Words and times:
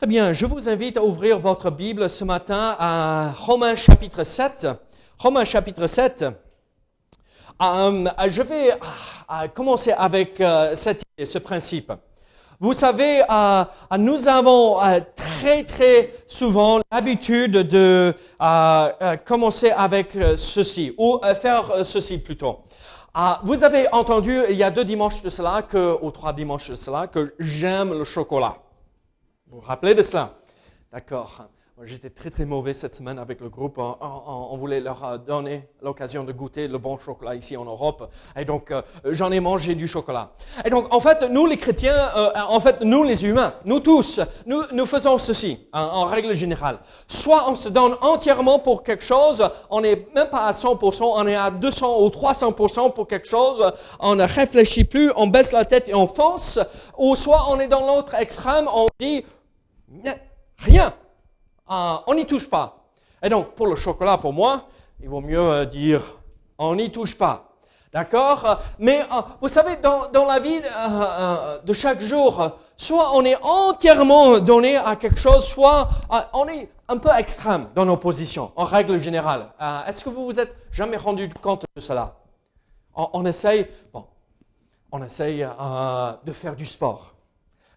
Très 0.00 0.06
bien, 0.06 0.32
je 0.32 0.46
vous 0.46 0.66
invite 0.66 0.96
à 0.96 1.04
ouvrir 1.04 1.38
votre 1.38 1.70
Bible 1.70 2.08
ce 2.08 2.24
matin 2.24 2.74
à 2.78 3.32
Romains 3.36 3.76
chapitre 3.76 4.24
7. 4.24 4.66
Romains 5.18 5.44
chapitre 5.44 5.86
7. 5.86 6.24
Euh, 7.60 8.08
je 8.28 8.40
vais 8.40 8.70
euh, 8.70 9.48
commencer 9.48 9.92
avec 9.92 10.40
euh, 10.40 10.74
cette 10.74 11.02
idée, 11.02 11.26
ce 11.26 11.36
principe. 11.36 11.92
Vous 12.58 12.72
savez, 12.72 13.20
nous 13.98 14.26
avons 14.26 14.78
très 15.14 15.64
très 15.64 16.14
souvent 16.26 16.80
l'habitude 16.90 17.52
de 17.52 18.14
commencer 19.26 19.70
avec 19.70 20.16
ceci, 20.36 20.94
ou 20.96 21.20
faire 21.42 21.84
ceci 21.84 22.16
plutôt. 22.16 22.60
vous 23.42 23.64
avez 23.64 23.86
entendu 23.92 24.40
il 24.48 24.56
y 24.56 24.62
a 24.62 24.70
deux 24.70 24.84
dimanches 24.84 25.20
de 25.20 25.28
cela, 25.28 25.62
ou 26.00 26.10
trois 26.10 26.32
dimanches 26.32 26.70
de 26.70 26.76
cela, 26.76 27.06
que 27.06 27.34
j'aime 27.38 27.92
le 27.92 28.04
chocolat. 28.04 28.56
Vous 29.50 29.58
vous 29.58 29.66
rappelez 29.66 29.94
de 29.94 30.02
cela? 30.02 30.38
D'accord. 30.92 31.48
J'étais 31.82 32.10
très 32.10 32.28
très 32.28 32.44
mauvais 32.44 32.74
cette 32.74 32.94
semaine 32.94 33.18
avec 33.18 33.40
le 33.40 33.48
groupe. 33.48 33.78
On, 33.78 34.56
voulait 34.58 34.80
leur 34.80 35.02
euh, 35.02 35.16
donner 35.16 35.66
l'occasion 35.80 36.24
de 36.24 36.32
goûter 36.32 36.68
le 36.68 36.76
bon 36.76 36.98
chocolat 36.98 37.34
ici 37.34 37.56
en 37.56 37.64
Europe. 37.64 38.12
Et 38.36 38.44
donc 38.44 38.70
euh, 38.70 38.82
j'en 39.06 39.32
ai 39.32 39.40
mangé 39.40 39.74
du 39.74 39.88
chocolat. 39.88 40.32
Et 40.62 40.68
donc 40.68 40.92
en 40.92 41.00
fait, 41.00 41.22
nous 41.30 41.46
les 41.46 41.56
chrétiens, 41.56 41.96
euh, 42.16 42.30
en 42.48 42.60
fait 42.60 42.82
nous 42.82 43.02
les 43.02 43.24
humains, 43.24 43.54
nous 43.64 43.80
tous, 43.80 44.20
nous, 44.44 44.86
faisons 44.86 45.16
ceci 45.16 45.66
en, 45.72 45.80
en, 45.80 46.04
règle 46.04 46.34
générale. 46.34 46.80
Soit 47.08 47.50
on 47.50 47.54
se 47.54 47.70
donne 47.70 47.96
entièrement 48.02 48.58
pour 48.58 48.82
quelque 48.82 49.04
chose, 49.04 49.48
on 49.70 49.80
n'est 49.80 50.06
même 50.14 50.28
pas 50.28 50.44
à 50.44 50.52
100%, 50.52 51.02
on 51.02 51.26
est 51.26 51.34
à 51.34 51.50
200 51.50 52.02
ou 52.02 52.08
300% 52.08 52.92
pour 52.92 53.08
quelque 53.08 53.28
chose, 53.28 53.72
on 54.00 54.16
ne 54.16 54.24
réfléchit 54.24 54.84
plus, 54.84 55.10
on 55.16 55.28
baisse 55.28 55.52
la 55.52 55.64
tête 55.64 55.88
et 55.88 55.94
on 55.94 56.06
fonce. 56.06 56.58
Ou 56.98 57.16
soit 57.16 57.46
on 57.48 57.58
est 57.58 57.68
dans 57.68 57.86
l'autre 57.86 58.14
extrême, 58.16 58.68
on 58.70 58.86
dit 58.98 59.24
Rien. 60.58 60.92
Ah, 61.66 62.02
on 62.06 62.14
n'y 62.14 62.26
touche 62.26 62.48
pas. 62.48 62.84
Et 63.22 63.28
donc, 63.28 63.54
pour 63.54 63.66
le 63.66 63.76
chocolat, 63.76 64.18
pour 64.18 64.32
moi, 64.32 64.66
il 65.00 65.08
vaut 65.08 65.20
mieux 65.20 65.38
euh, 65.38 65.64
dire 65.64 66.18
on 66.58 66.74
n'y 66.74 66.90
touche 66.90 67.16
pas. 67.16 67.46
D'accord? 67.92 68.60
Mais 68.78 69.00
euh, 69.00 69.20
vous 69.40 69.48
savez, 69.48 69.76
dans, 69.76 70.24
la 70.24 70.38
vie 70.38 70.60
euh, 70.64 71.58
de 71.62 71.72
chaque 71.72 72.00
jour, 72.00 72.56
soit 72.76 73.16
on 73.16 73.24
est 73.24 73.36
entièrement 73.42 74.38
donné 74.38 74.76
à 74.76 74.96
quelque 74.96 75.18
chose, 75.18 75.44
soit 75.44 75.88
on 76.32 76.46
est 76.46 76.70
un 76.88 76.98
peu 76.98 77.10
extrême 77.16 77.68
dans 77.74 77.84
nos 77.84 77.96
positions, 77.96 78.52
en 78.56 78.64
règle 78.64 79.00
générale. 79.00 79.50
Est-ce 79.86 80.04
que 80.04 80.10
vous 80.10 80.24
vous 80.24 80.38
êtes 80.38 80.54
jamais 80.70 80.96
rendu 80.96 81.28
compte 81.28 81.64
de 81.74 81.80
cela? 81.80 82.16
On, 82.94 83.08
on, 83.12 83.26
essaye, 83.26 83.66
bon, 83.92 84.04
on 84.92 85.02
essaye 85.02 85.46
de 86.24 86.32
faire 86.32 86.54
du 86.54 86.66
sport. 86.66 87.14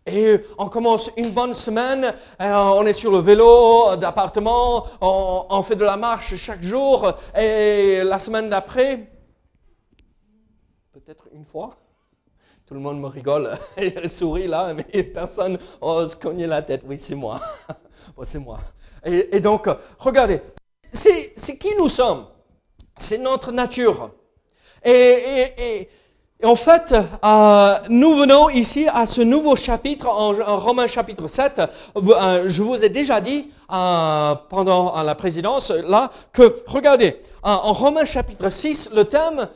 Et 0.06 0.42
on 0.58 0.68
commence 0.68 1.10
une 1.16 1.32
bonne 1.32 1.54
semaine, 1.54 2.14
euh, 2.42 2.54
on 2.54 2.86
est 2.86 2.94
sur 2.94 3.10
le 3.10 3.20
vélo 3.20 3.96
d'appartement, 3.96 4.86
on, 5.00 5.64
fait 5.64 5.78
de 5.78 5.86
la 5.86 5.96
marche 5.96 6.36
chaque 6.36 6.62
jour, 6.62 7.14
et 7.38 8.04
la 8.04 8.20
semaine 8.20 8.50
d'après, 8.50 9.10
peut-être 10.92 11.30
une 11.34 11.46
fois, 11.46 11.78
tout 12.66 12.74
le 12.74 12.82
monde 12.82 13.00
me 13.00 13.08
rigole 13.08 13.52
et 13.78 14.10
sourit 14.10 14.48
là, 14.48 14.74
mais 14.74 15.04
personne 15.04 15.58
ose 15.80 16.16
cogner 16.16 16.48
la 16.48 16.62
tête. 16.62 16.82
Oui, 16.86 16.98
c'est 16.98 17.16
moi. 17.16 17.40
c'est 18.24 18.40
moi. 18.40 18.60
Et, 19.06 19.40
donc, 19.40 19.70
regardez, 20.00 20.42
c'est 20.92 21.34
qui 21.58 21.76
nous 21.78 21.90
sommes? 21.90 22.28
C'est 22.98 23.18
notre 23.18 23.54
nature. 23.54 24.12
et 24.84 25.88
en 26.44 26.56
fait, 26.56 26.94
euh, 26.94 27.76
nous 27.90 28.16
venons 28.16 28.50
ici 28.50 28.88
à 28.94 29.06
ce 29.06 29.22
nouveau 29.22 29.56
chapitre 29.56 30.08
en, 30.08 30.58
Romains 30.58 30.88
chapitre 30.88 31.28
7. 31.28 31.62
Euh, 31.96 32.44
je 32.48 32.64
vous 32.64 32.84
ai 32.84 32.90
déjà 32.90 33.22
dit 33.22 33.50
euh, 33.72 34.36
pendant 34.50 35.02
la 35.02 35.16
présidence 35.16 35.72
là 35.72 36.12
que, 36.34 36.56
regardez, 36.68 37.18
en 37.44 37.72
Romains 37.74 38.06
chapitre 38.06 38.50
6, 38.50 38.92
le 38.94 39.06
thème, 39.06 39.48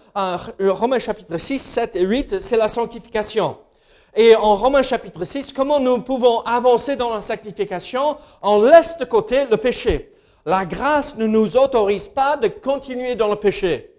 Romains 0.60 1.00
chapitre 1.00 1.38
6, 1.38 1.60
7 1.60 1.96
et 1.98 2.04
8, 2.04 2.40
c'est 2.40 2.58
la 2.58 2.68
sanctification. 2.68 3.58
Et 4.16 4.36
en 4.36 4.56
Romains 4.56 4.82
chapitre 4.82 5.24
6, 5.24 5.54
comment 5.54 5.80
nous 5.80 6.02
pouvons 6.02 6.40
avancer 6.42 6.96
dans 6.96 7.14
la 7.14 7.22
sanctification 7.22 8.18
On 8.42 8.62
laisse 8.64 8.98
de 8.98 9.06
côté 9.06 9.46
le 9.50 9.58
péché? 9.58 10.12
La 10.46 10.66
grâce 10.66 11.18
ne 11.18 11.28
nous 11.28 11.58
autorise 11.58 12.08
pas 12.08 12.38
de 12.38 12.48
continuer 12.48 13.16
dans 13.16 13.28
le 13.28 13.36
péché. 13.36 13.97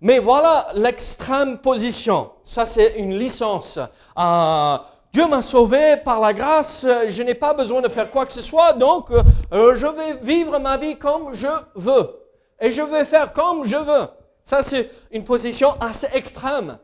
Mais 0.00 0.20
voilà 0.20 0.68
l'extrême 0.74 1.58
position. 1.58 2.30
Ça, 2.44 2.66
c'est 2.66 2.94
une 2.98 3.18
licence. 3.18 3.78
Euh, 4.16 4.78
Dieu 5.12 5.26
m'a 5.26 5.42
sauvé 5.42 5.96
par 5.96 6.20
la 6.20 6.32
grâce, 6.32 6.86
je 7.08 7.22
n'ai 7.22 7.34
pas 7.34 7.52
besoin 7.52 7.80
de 7.80 7.88
faire 7.88 8.10
quoi 8.10 8.24
que 8.24 8.32
ce 8.32 8.42
soit, 8.42 8.74
donc 8.74 9.10
euh, 9.10 9.74
je 9.74 9.86
vais 9.86 10.14
vivre 10.22 10.58
ma 10.58 10.76
vie 10.76 10.96
comme 10.96 11.34
je 11.34 11.48
veux. 11.74 12.14
Et 12.60 12.70
je 12.70 12.82
vais 12.82 13.04
faire 13.04 13.32
comme 13.32 13.64
je 13.64 13.76
veux. 13.76 14.08
Ça, 14.44 14.62
c'est 14.62 14.90
une 15.10 15.24
position 15.24 15.74
assez 15.80 16.06
extrême. 16.12 16.78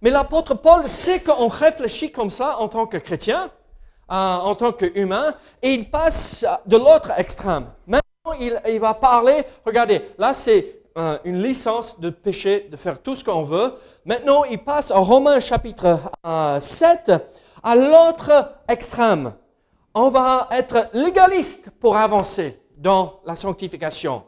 Mais 0.00 0.10
l'apôtre 0.10 0.54
Paul 0.54 0.88
sait 0.88 1.20
qu'on 1.20 1.48
réfléchit 1.48 2.12
comme 2.12 2.30
ça 2.30 2.58
en 2.58 2.68
tant 2.68 2.86
que 2.86 2.98
chrétien, 2.98 3.50
euh, 4.10 4.14
en 4.14 4.54
tant 4.54 4.72
qu'humain, 4.72 5.34
et 5.62 5.72
il 5.72 5.90
passe 5.90 6.44
de 6.66 6.76
l'autre 6.76 7.10
extrême. 7.16 7.66
Maintenant, 7.86 8.38
il, 8.38 8.60
il 8.68 8.78
va 8.78 8.94
parler, 8.94 9.44
regardez, 9.64 10.02
là 10.18 10.34
c'est 10.34 10.81
une 11.24 11.42
licence 11.42 12.00
de 12.00 12.10
péché, 12.10 12.68
de 12.70 12.76
faire 12.76 13.00
tout 13.02 13.16
ce 13.16 13.24
qu'on 13.24 13.44
veut. 13.44 13.74
Maintenant, 14.04 14.44
il 14.44 14.58
passe 14.58 14.90
en 14.90 15.02
Romains 15.02 15.40
chapitre 15.40 15.98
7 16.60 17.08
euh, 17.08 17.18
à 17.62 17.76
l'autre 17.76 18.52
extrême. 18.68 19.34
On 19.94 20.08
va 20.08 20.48
être 20.52 20.88
légaliste 20.94 21.70
pour 21.80 21.96
avancer 21.96 22.60
dans 22.76 23.20
la 23.26 23.36
sanctification. 23.36 24.24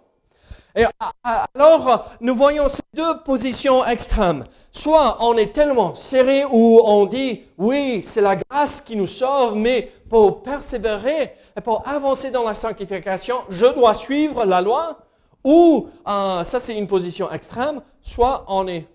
Et 0.77 0.85
alors, 1.23 2.11
nous 2.21 2.35
voyons 2.35 2.69
ces 2.69 2.83
deux 2.95 3.19
positions 3.25 3.87
extrêmes. 3.87 4.45
Soit 4.73 5.19
on 5.21 5.37
est 5.37 5.53
tellement 5.53 5.95
serré 5.95 6.45
où 6.45 6.81
on 6.85 7.07
dit, 7.07 7.43
oui, 7.57 8.03
c'est 8.03 8.21
la 8.21 8.35
grâce 8.35 8.81
qui 8.81 8.97
nous 8.97 9.07
sauve, 9.07 9.55
mais 9.55 9.89
pour 10.11 10.43
persévérer 10.43 11.35
et 11.57 11.61
pour 11.61 11.87
avancer 11.87 12.33
dans 12.33 12.43
la 12.43 12.55
sanctification, 12.55 13.37
je 13.51 13.67
dois 13.67 13.95
suivre 13.95 14.45
la 14.45 14.61
loi. 14.61 14.99
Ou, 15.45 15.91
ça 16.05 16.45
c'est 16.45 16.77
une 16.77 16.87
position 16.87 17.31
extrême, 17.31 17.83
soit 18.01 18.45
on 18.49 18.67
est 18.67 18.89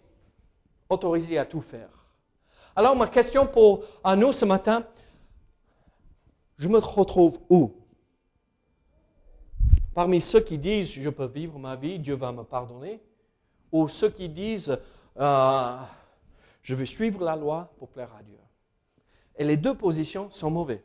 autorisé 0.89 1.37
à 1.37 1.45
tout 1.45 1.61
faire. 1.61 1.89
Alors 2.75 2.95
ma 2.95 3.07
question 3.07 3.45
pour 3.45 3.83
nous 4.17 4.31
ce 4.31 4.45
matin, 4.45 4.83
je 6.57 6.67
me 6.67 6.79
retrouve 6.79 7.39
où? 7.49 7.73
Parmi 9.93 10.19
ceux 10.21 10.39
qui 10.39 10.57
disent 10.57 10.91
je 10.91 11.09
peux 11.09 11.27
vivre 11.27 11.59
ma 11.59 11.75
vie, 11.75 11.99
Dieu 11.99 12.15
va 12.15 12.31
me 12.31 12.43
pardonner, 12.43 13.01
ou 13.71 13.87
ceux 13.87 14.09
qui 14.09 14.27
disent 14.27 14.75
euh, 15.19 15.77
je 16.61 16.73
vais 16.73 16.85
suivre 16.85 17.23
la 17.23 17.35
loi 17.35 17.71
pour 17.77 17.89
plaire 17.89 18.09
à 18.17 18.23
Dieu. 18.23 18.39
Et 19.35 19.43
les 19.43 19.57
deux 19.57 19.75
positions 19.75 20.29
sont 20.31 20.49
mauvaises, 20.49 20.81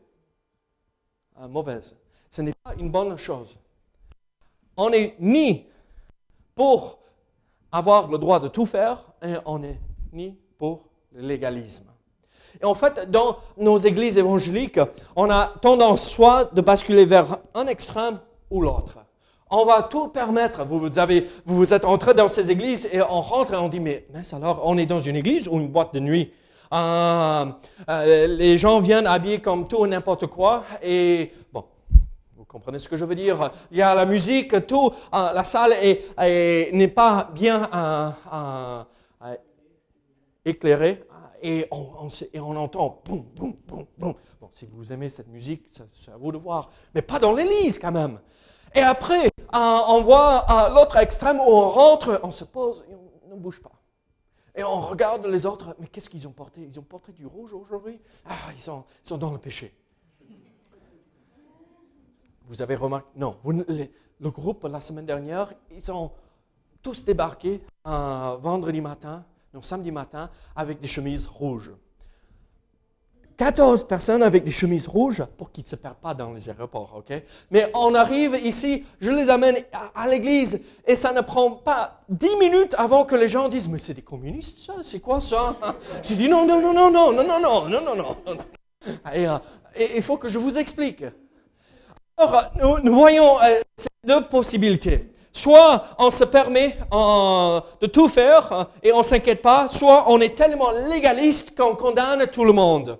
euh, 1.40 1.48
mauvaises. 1.48 1.96
Ce 2.28 2.42
n'est 2.42 2.52
pas 2.62 2.74
une 2.74 2.90
bonne 2.90 3.16
chose. 3.16 3.56
On 4.76 4.90
n'est 4.90 5.14
ni 5.20 5.66
pour 6.54 6.98
avoir 7.70 8.08
le 8.08 8.18
droit 8.18 8.40
de 8.40 8.48
tout 8.48 8.66
faire 8.66 9.04
et 9.22 9.34
on 9.44 9.58
n'est 9.58 9.80
ni 10.12 10.36
pour 10.58 10.84
le 11.12 11.26
légalisme. 11.26 11.86
Et 12.60 12.64
en 12.64 12.74
fait, 12.74 13.10
dans 13.10 13.38
nos 13.56 13.78
églises 13.78 14.16
évangéliques, 14.16 14.80
on 15.16 15.28
a 15.28 15.52
tendance 15.60 16.08
soit 16.08 16.54
de 16.54 16.60
basculer 16.60 17.04
vers 17.04 17.38
un 17.54 17.66
extrême 17.66 18.20
ou 18.50 18.60
l'autre. 18.60 18.98
On 19.50 19.64
va 19.64 19.82
tout 19.82 20.08
permettre. 20.08 20.64
Vous, 20.64 20.78
vous, 20.80 20.98
avez, 20.98 21.28
vous, 21.44 21.56
vous 21.56 21.74
êtes 21.74 21.84
entré 21.84 22.14
dans 22.14 22.28
ces 22.28 22.50
églises 22.50 22.88
et 22.92 23.02
on 23.02 23.20
rentre 23.20 23.54
et 23.54 23.56
on 23.56 23.68
dit, 23.68 23.80
mais, 23.80 24.06
mais 24.12 24.22
alors, 24.32 24.62
on 24.64 24.78
est 24.78 24.86
dans 24.86 25.00
une 25.00 25.16
église 25.16 25.48
ou 25.48 25.58
une 25.58 25.68
boîte 25.68 25.94
de 25.94 26.00
nuit? 26.00 26.32
Euh, 26.72 27.46
euh, 27.88 28.26
Les 28.26 28.56
gens 28.56 28.80
viennent 28.80 29.06
habillés 29.06 29.40
comme 29.40 29.68
tout 29.68 29.86
n'importe 29.86 30.26
quoi 30.26 30.64
et, 30.82 31.32
bon, 31.52 31.64
comprenez 32.54 32.78
ce 32.78 32.88
que 32.88 32.94
je 32.94 33.04
veux 33.04 33.16
dire? 33.16 33.50
Il 33.72 33.78
y 33.78 33.82
a 33.82 33.96
la 33.96 34.06
musique, 34.06 34.64
tout, 34.68 34.92
euh, 35.12 35.32
la 35.32 35.42
salle 35.42 35.74
n'est 36.16 36.88
pas 36.88 37.28
bien 37.32 37.68
éclairée 40.44 41.04
et 41.42 41.66
on, 41.72 42.08
et 42.32 42.38
on 42.38 42.56
entend 42.56 43.02
boum, 43.04 43.22
boum, 43.34 43.54
boum, 43.66 43.86
boum. 43.98 44.14
Bon, 44.40 44.50
si 44.52 44.66
vous 44.66 44.92
aimez 44.92 45.08
cette 45.08 45.26
musique, 45.26 45.66
c'est 45.68 46.12
à 46.12 46.16
vous 46.16 46.30
de 46.30 46.38
voir. 46.38 46.70
Mais 46.94 47.02
pas 47.02 47.18
dans 47.18 47.32
l'église 47.32 47.76
quand 47.80 47.90
même. 47.90 48.20
Et 48.72 48.80
après, 48.80 49.30
on 49.52 50.00
voit 50.02 50.38
à 50.38 50.68
l'autre 50.68 50.96
extrême 50.98 51.40
où 51.40 51.50
on 51.50 51.68
rentre, 51.68 52.20
on 52.22 52.30
se 52.30 52.44
pose 52.44 52.84
et 52.88 52.94
on 52.94 53.34
ne 53.34 53.40
bouge 53.40 53.60
pas. 53.60 53.72
Et 54.54 54.62
on 54.62 54.80
regarde 54.80 55.26
les 55.26 55.44
autres, 55.44 55.74
mais 55.80 55.88
qu'est-ce 55.88 56.08
qu'ils 56.08 56.28
ont 56.28 56.32
porté? 56.32 56.60
Ils 56.60 56.78
ont 56.78 56.84
porté 56.84 57.10
du 57.10 57.26
rouge 57.26 57.52
aujourd'hui? 57.52 58.00
Ah, 58.24 58.52
ils 58.54 58.60
sont, 58.60 58.84
dans 59.18 59.32
le 59.32 59.38
péché. 59.38 59.74
Vous 62.46 62.62
avez 62.62 62.74
remarqué 62.74 63.08
Non, 63.16 63.36
le 63.46 64.30
groupe 64.30 64.64
la 64.64 64.80
semaine 64.80 65.06
dernière, 65.06 65.52
ils 65.70 65.90
ont 65.90 66.10
tous 66.82 67.04
débarqué 67.04 67.62
un 67.84 68.36
vendredi 68.36 68.80
matin, 68.80 69.24
non, 69.52 69.62
samedi 69.62 69.90
matin, 69.90 70.30
avec 70.54 70.80
des 70.80 70.88
chemises 70.88 71.26
rouges. 71.26 71.72
14 73.36 73.84
personnes 73.88 74.22
avec 74.22 74.44
des 74.44 74.50
chemises 74.50 74.86
rouges 74.86 75.24
pour 75.36 75.50
qu'ils 75.50 75.64
ne 75.64 75.68
se 75.68 75.76
perdent 75.76 75.96
pas 75.96 76.14
dans 76.14 76.32
les 76.32 76.48
aéroports, 76.48 76.94
ok? 76.96 77.20
Mais 77.50 77.70
on 77.74 77.94
arrive 77.94 78.38
ici, 78.44 78.84
je 79.00 79.10
les 79.10 79.28
amène 79.28 79.56
à, 79.94 80.06
l'église 80.06 80.60
et 80.86 80.94
ça 80.94 81.12
ne 81.12 81.20
prend 81.20 81.50
pas 81.50 82.02
10 82.08 82.36
minutes 82.38 82.74
avant 82.78 83.04
que 83.04 83.16
les 83.16 83.28
gens 83.28 83.48
disent, 83.48 83.68
mais 83.68 83.80
c'est 83.80 83.94
des 83.94 84.02
communistes, 84.02 84.58
ça? 84.58 84.74
C'est 84.82 85.00
quoi 85.00 85.20
ça? 85.20 85.56
J'ai 86.02 86.14
dit, 86.14 86.28
non, 86.28 86.46
non, 86.46 86.60
non, 86.60 86.72
non, 86.72 86.90
non, 86.90 87.12
non, 87.12 87.24
non, 87.24 87.40
non, 87.40 87.68
non, 87.68 87.96
non, 87.96 88.06
non. 88.26 88.38
Et, 89.12 89.96
il 89.96 90.02
faut 90.02 90.16
que 90.16 90.28
je 90.28 90.38
vous 90.38 90.56
explique. 90.56 91.04
Alors, 92.16 92.80
nous, 92.82 92.94
voyons 92.94 93.38
ces 93.76 93.88
deux 94.04 94.22
possibilités. 94.24 95.10
Soit 95.32 95.84
on 95.98 96.10
se 96.10 96.24
permet 96.24 96.78
de 96.92 97.86
tout 97.86 98.08
faire 98.08 98.68
et 98.82 98.92
on 98.92 99.02
s'inquiète 99.02 99.42
pas, 99.42 99.66
soit 99.66 100.04
on 100.08 100.20
est 100.20 100.36
tellement 100.36 100.70
légaliste 100.70 101.56
qu'on 101.56 101.74
condamne 101.74 102.26
tout 102.28 102.44
le 102.44 102.52
monde. 102.52 102.98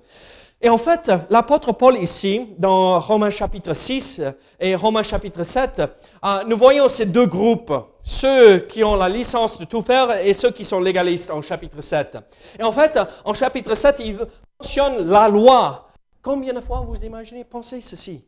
Et 0.61 0.69
en 0.69 0.79
fait, 0.79 1.13
l'apôtre 1.29 1.73
Paul 1.73 1.97
ici, 1.99 2.55
dans 2.59 2.99
Romains 2.99 3.31
chapitre 3.31 3.75
6 3.75 4.23
et 4.59 4.75
Romains 4.75 5.03
chapitre 5.03 5.43
7, 5.43 5.83
euh, 6.25 6.43
nous 6.47 6.57
voyons 6.57 6.89
ces 6.89 7.05
deux 7.05 7.27
groupes, 7.27 7.73
ceux 8.03 8.61
qui 8.61 8.83
ont 8.83 8.97
la 8.97 9.11
licence 9.11 9.59
de 9.59 9.67
tout 9.67 9.83
faire 9.83 10.11
et 10.25 10.33
ceux 10.33 10.51
qui 10.51 10.65
sont 10.65 10.81
légalistes 10.81 11.31
en 11.31 11.43
chapitre 11.43 11.83
7. 11.83 12.17
Et 12.59 12.63
en 12.63 12.73
fait, 12.73 12.99
en 13.27 13.35
chapitre 13.35 13.75
7, 13.75 13.97
il 14.07 14.17
mentionne 14.59 15.07
la 15.07 15.29
loi. 15.29 15.89
Combien 16.23 16.55
de 16.55 16.61
fois 16.61 16.81
vous 16.81 17.05
imaginez, 17.05 17.45
pensez 17.45 17.83
ceci? 17.83 18.25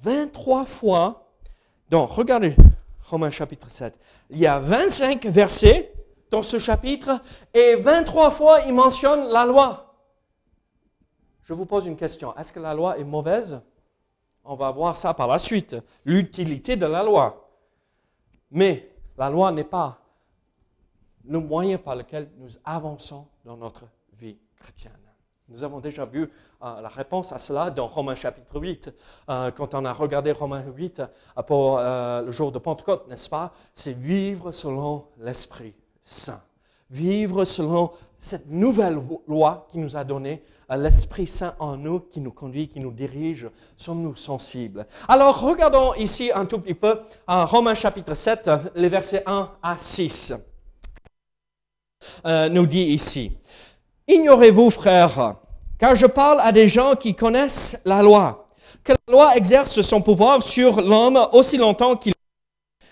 23 0.00 0.64
fois. 0.64 1.28
Donc, 1.90 2.10
regardez, 2.10 2.54
Romains 3.04 3.30
chapitre 3.30 3.70
7. 3.70 3.98
Il 4.30 4.38
y 4.38 4.46
a 4.46 4.58
25 4.58 5.26
versets 5.26 5.92
dans 6.30 6.42
ce 6.42 6.58
chapitre 6.58 7.20
et 7.52 7.76
23 7.76 8.30
fois 8.30 8.60
il 8.62 8.74
mentionne 8.74 9.28
la 9.28 9.44
loi. 9.46 9.94
Je 11.42 11.52
vous 11.52 11.66
pose 11.66 11.86
une 11.86 11.96
question. 11.96 12.34
Est-ce 12.36 12.52
que 12.52 12.60
la 12.60 12.74
loi 12.74 12.98
est 12.98 13.04
mauvaise? 13.04 13.60
On 14.44 14.56
va 14.56 14.70
voir 14.70 14.96
ça 14.96 15.12
par 15.14 15.28
la 15.28 15.38
suite. 15.38 15.76
L'utilité 16.04 16.76
de 16.76 16.86
la 16.86 17.02
loi. 17.02 17.50
Mais 18.50 18.90
la 19.16 19.30
loi 19.30 19.52
n'est 19.52 19.64
pas 19.64 20.00
le 21.26 21.38
moyen 21.38 21.78
par 21.78 21.96
lequel 21.96 22.30
nous 22.38 22.50
avançons 22.64 23.26
dans 23.44 23.56
notre 23.56 23.84
vie 24.18 24.38
chrétienne. 24.58 25.03
Nous 25.50 25.62
avons 25.62 25.80
déjà 25.80 26.06
vu 26.06 26.30
euh, 26.62 26.80
la 26.80 26.88
réponse 26.88 27.30
à 27.32 27.38
cela 27.38 27.70
dans 27.70 27.86
Romains 27.86 28.14
chapitre 28.14 28.58
8. 28.58 28.90
Euh, 29.28 29.50
quand 29.50 29.74
on 29.74 29.84
a 29.84 29.92
regardé 29.92 30.32
Romains 30.32 30.64
8 30.74 31.00
euh, 31.00 31.42
pour 31.42 31.78
le 31.78 32.32
jour 32.32 32.50
de 32.50 32.58
Pentecôte, 32.58 33.06
n'est-ce 33.08 33.28
pas? 33.28 33.52
C'est 33.74 33.92
vivre 33.92 34.52
selon 34.52 35.04
l'Esprit 35.18 35.74
Saint. 36.00 36.40
Vivre 36.88 37.44
selon 37.44 37.92
cette 38.18 38.48
nouvelle 38.48 38.98
loi 39.28 39.66
qui 39.70 39.78
nous 39.78 39.98
a 39.98 40.04
donné 40.04 40.42
l'Esprit 40.70 41.26
Saint 41.26 41.54
en 41.58 41.76
nous, 41.76 42.00
qui 42.00 42.20
nous 42.20 42.32
conduit, 42.32 42.68
qui 42.68 42.80
nous 42.80 42.92
dirige. 42.92 43.50
Sommes-nous 43.76 44.16
sensibles? 44.16 44.86
Alors 45.08 45.40
regardons 45.40 45.92
ici 45.94 46.30
un 46.34 46.46
tout 46.46 46.58
petit 46.58 46.74
peu 46.74 47.00
Romains 47.26 47.74
chapitre 47.74 48.14
7, 48.14 48.50
les 48.76 48.88
versets 48.88 49.22
1 49.26 49.50
à 49.62 49.76
6. 49.76 50.32
nous 52.24 52.66
dit 52.66 52.84
ici. 52.84 53.36
Ignorez-vous, 54.06 54.70
frères, 54.70 55.36
car 55.78 55.94
je 55.94 56.06
parle 56.06 56.40
à 56.40 56.52
des 56.52 56.68
gens 56.68 56.94
qui 56.94 57.14
connaissent 57.14 57.80
la 57.86 58.02
loi, 58.02 58.48
que 58.82 58.92
la 58.92 59.12
loi 59.12 59.36
exerce 59.36 59.80
son 59.80 60.02
pouvoir 60.02 60.42
sur 60.42 60.82
l'homme 60.82 61.26
aussi 61.32 61.56
longtemps 61.56 61.96
qu'il 61.96 62.12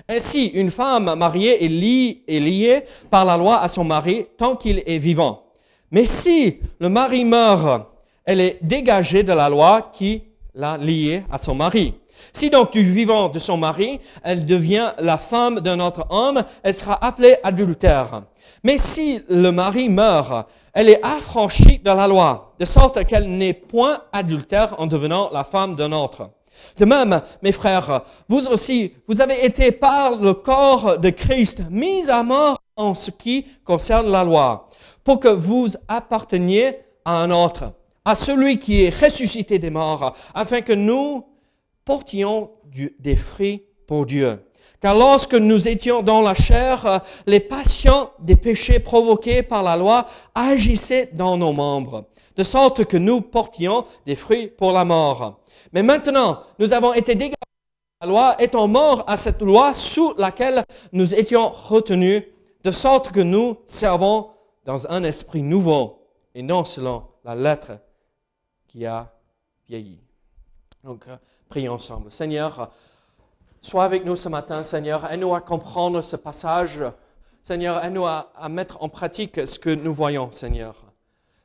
ainsi, 0.09 0.47
une 0.49 0.71
femme 0.71 1.15
mariée 1.15 1.65
est 1.65 1.69
liée, 1.69 2.25
est 2.27 2.41
liée 2.41 2.85
par 3.09 3.25
la 3.25 3.37
loi 3.37 3.61
à 3.61 3.69
son 3.69 3.85
mari 3.85 4.27
tant 4.37 4.57
qu'il 4.57 4.83
est 4.85 4.99
vivant. 4.99 5.45
Mais 5.91 6.07
si 6.07 6.59
le 6.81 6.89
mari 6.89 7.25
meurt, 7.25 7.87
elle 8.25 8.41
est 8.41 8.59
dégagée 8.63 9.23
de 9.23 9.33
la 9.33 9.49
loi 9.49 9.91
qui 9.93 10.25
l'a 10.55 10.77
liée 10.77 11.25
à 11.31 11.39
son 11.39 11.55
mari. 11.55 11.95
Si 12.33 12.51
donc 12.51 12.73
du 12.73 12.83
vivant 12.83 13.29
de 13.29 13.39
son 13.39 13.57
mari, 13.57 14.01
elle 14.23 14.45
devient 14.45 14.93
la 14.99 15.19
femme 15.19 15.61
d'un 15.61 15.81
autre 15.81 16.07
homme, 16.11 16.43
elle 16.63 16.75
sera 16.75 17.05
appelée 17.05 17.37
adultère. 17.43 18.23
Mais 18.65 18.79
si 18.79 19.21
le 19.29 19.51
mari 19.51 19.89
meurt, 19.89 20.49
elle 20.73 20.89
est 20.89 21.05
affranchie 21.05 21.79
de 21.79 21.91
la 21.91 22.07
loi, 22.07 22.55
de 22.59 22.65
sorte 22.65 23.05
qu'elle 23.07 23.29
n'est 23.29 23.53
point 23.53 24.03
adultère 24.13 24.79
en 24.79 24.87
devenant 24.87 25.31
la 25.31 25.45
femme 25.45 25.75
d'un 25.75 25.93
autre. 25.93 26.31
De 26.79 26.85
même, 26.85 27.21
mes 27.43 27.53
frères, 27.53 28.03
vous 28.29 28.47
aussi, 28.49 28.95
vous 29.09 29.21
avez 29.21 29.45
été 29.45 29.73
par 29.73 30.17
le 30.17 30.35
corps 30.35 30.99
de 30.99 31.11
Christ 31.11 31.63
mis 31.71 32.09
à 32.09 32.23
mort 32.23 32.59
en 32.77 32.95
ce 32.95 33.11
qui 33.11 33.47
concerne 33.65 34.11
la 34.11 34.25
loi, 34.25 34.69
pour 35.05 35.21
que 35.21 35.29
vous 35.29 35.69
apparteniez 35.89 36.79
à 37.05 37.23
un 37.23 37.31
autre, 37.31 37.73
à 38.05 38.15
celui 38.15 38.59
qui 38.59 38.83
est 38.83 39.03
ressuscité 39.03 39.59
des 39.59 39.71
morts, 39.71 40.17
afin 40.35 40.61
que 40.63 40.73
nous 40.73 41.27
portions 41.85 42.51
des 42.99 43.17
fruits 43.17 43.65
pour 43.87 44.07
Dieu. 44.07 44.41
Car 44.83 44.97
lorsque 44.97 45.35
nous 45.35 45.69
étions 45.69 46.03
dans 46.03 46.21
la 46.21 46.35
chair, 46.35 47.03
les 47.27 47.39
passions 47.39 48.11
des 48.19 48.35
péchés 48.35 48.81
provoqués 48.81 49.45
par 49.45 49.63
la 49.63 49.77
loi 49.77 50.07
agissaient 50.35 51.09
dans 51.13 51.37
nos 51.37 51.53
membres, 51.53 52.07
de 52.35 52.43
sorte 52.43 52.85
que 52.87 52.97
nous 52.97 53.21
portions 53.21 53.85
des 54.05 54.17
fruits 54.17 54.49
pour 54.49 54.73
la 54.73 54.85
mort. 54.85 55.41
Mais 55.73 55.85
maintenant, 55.85 56.41
nous 56.59 56.73
avons 56.73 56.93
été 56.95 57.15
dégagés 57.15 57.31
de 58.01 58.07
la 58.07 58.13
loi, 58.13 58.37
étant 58.41 58.67
morts 58.67 59.05
à 59.07 59.17
cette 59.17 59.41
loi 59.41 59.73
sous 59.73 60.15
laquelle 60.19 60.65
nous 60.91 61.15
étions 61.15 61.51
retenus, 61.51 62.25
de 62.65 62.71
sorte 62.73 63.13
que 63.13 63.21
nous 63.21 63.59
servons 63.67 64.31
dans 64.65 64.89
un 64.89 65.05
esprit 65.05 65.43
nouveau 65.43 66.09
et 66.35 66.43
non 66.43 66.65
selon 66.65 67.05
la 67.25 67.37
lettre 67.37 67.79
qui 68.67 68.85
a 68.85 69.13
vieilli. 69.69 70.01
Donc, 70.83 71.07
prions 71.49 71.75
ensemble. 71.75 72.11
Seigneur, 72.11 72.73
Sois 73.65 73.85
avec 73.85 74.05
nous 74.05 74.17
ce 74.17 74.29
matin, 74.29 74.65
Seigneur. 74.65 75.11
Aide-nous 75.11 75.37
à 75.37 75.41
comprendre 75.41 76.03
ce 76.03 76.17
passage. 76.17 76.83
Seigneur, 77.45 77.83
aide-nous 77.85 78.05
à, 78.05 78.33
mettre 78.51 78.83
en 78.83 78.89
pratique 78.89 79.47
ce 79.47 79.57
que 79.57 79.71
nous 79.71 79.95
voyons, 79.95 80.33
Seigneur. 80.33 80.75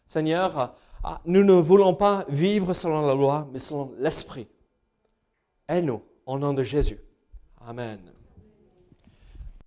Seigneur, 0.08 0.74
ah, 1.04 1.22
nous 1.26 1.44
ne 1.44 1.54
voulons 1.54 1.94
pas 1.94 2.26
vivre 2.28 2.74
selon 2.74 3.06
la 3.06 3.14
loi, 3.14 3.48
mais 3.54 3.60
selon 3.60 3.94
l'Esprit. 4.00 4.48
Aide-nous, 5.70 6.02
au 6.26 6.40
nom 6.40 6.56
de 6.56 6.64
Jésus. 6.64 7.00
Amen. 7.68 8.00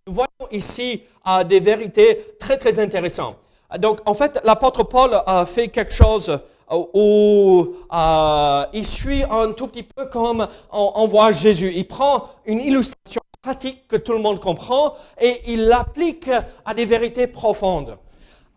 Nous 0.08 0.12
voyons 0.12 0.50
ici 0.50 1.04
ah, 1.24 1.44
des 1.44 1.60
vérités 1.60 2.34
très, 2.40 2.58
très 2.58 2.80
intéressantes. 2.80 3.38
Donc, 3.78 4.00
en 4.06 4.14
fait, 4.14 4.40
l'apôtre 4.42 4.82
Paul 4.82 5.22
a 5.24 5.46
fait 5.46 5.68
quelque 5.68 5.94
chose 5.94 6.40
où 6.70 7.74
euh, 7.92 8.64
il 8.72 8.86
suit 8.86 9.24
un 9.30 9.52
tout 9.52 9.66
petit 9.66 9.82
peu 9.82 10.06
comme 10.06 10.46
on, 10.72 11.06
voit 11.06 11.32
Jésus. 11.32 11.72
Il 11.74 11.86
prend 11.86 12.28
une 12.46 12.60
illustration 12.60 13.20
pratique 13.42 13.88
que 13.88 13.96
tout 13.96 14.12
le 14.12 14.18
monde 14.18 14.38
comprend 14.38 14.94
et 15.20 15.40
il 15.46 15.66
l'applique 15.66 16.30
à 16.64 16.74
des 16.74 16.84
vérités 16.84 17.26
profondes. 17.26 17.96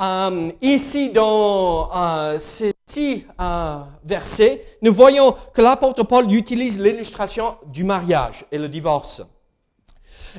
Euh, 0.01 0.51
ici, 0.61 1.11
dans 1.11 1.89
euh, 1.95 2.37
ces 2.39 2.73
six 2.85 3.25
euh, 3.39 3.77
versets, 4.03 4.65
nous 4.81 4.91
voyons 4.91 5.35
que 5.53 5.61
l'apôtre 5.61 6.03
Paul 6.03 6.31
utilise 6.33 6.79
l'illustration 6.79 7.55
du 7.67 7.83
mariage 7.83 8.45
et 8.51 8.57
le 8.57 8.67
divorce. 8.67 9.21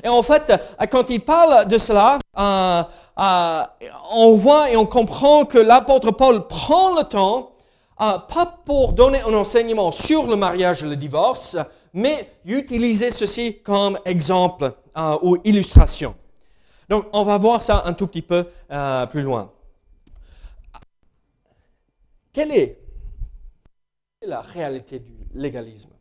Et 0.03 0.09
en 0.09 0.21
fait, 0.21 0.51
quand 0.91 1.09
il 1.09 1.21
parle 1.21 1.67
de 1.67 1.77
cela, 1.77 2.19
on 2.35 4.35
voit 4.35 4.69
et 4.69 4.75
on 4.75 4.85
comprend 4.85 5.45
que 5.45 5.57
l'apôtre 5.57 6.11
Paul 6.11 6.47
prend 6.47 6.95
le 6.95 7.03
temps, 7.03 7.51
pas 7.97 8.61
pour 8.65 8.93
donner 8.93 9.21
un 9.21 9.33
enseignement 9.33 9.91
sur 9.91 10.27
le 10.27 10.35
mariage 10.35 10.83
et 10.83 10.87
le 10.87 10.95
divorce, 10.95 11.57
mais 11.93 12.31
utiliser 12.45 13.11
ceci 13.11 13.61
comme 13.61 13.99
exemple 14.05 14.73
ou 15.21 15.37
illustration. 15.43 16.15
Donc, 16.89 17.07
on 17.13 17.23
va 17.23 17.37
voir 17.37 17.61
ça 17.61 17.83
un 17.85 17.93
tout 17.93 18.07
petit 18.07 18.21
peu 18.21 18.47
euh, 18.71 19.05
plus 19.07 19.23
loin. 19.23 19.51
Quelle 22.31 22.51
est 22.51 22.79
la 24.21 24.41
réalité 24.41 24.99
du 24.99 25.15
légalisme 25.33 25.91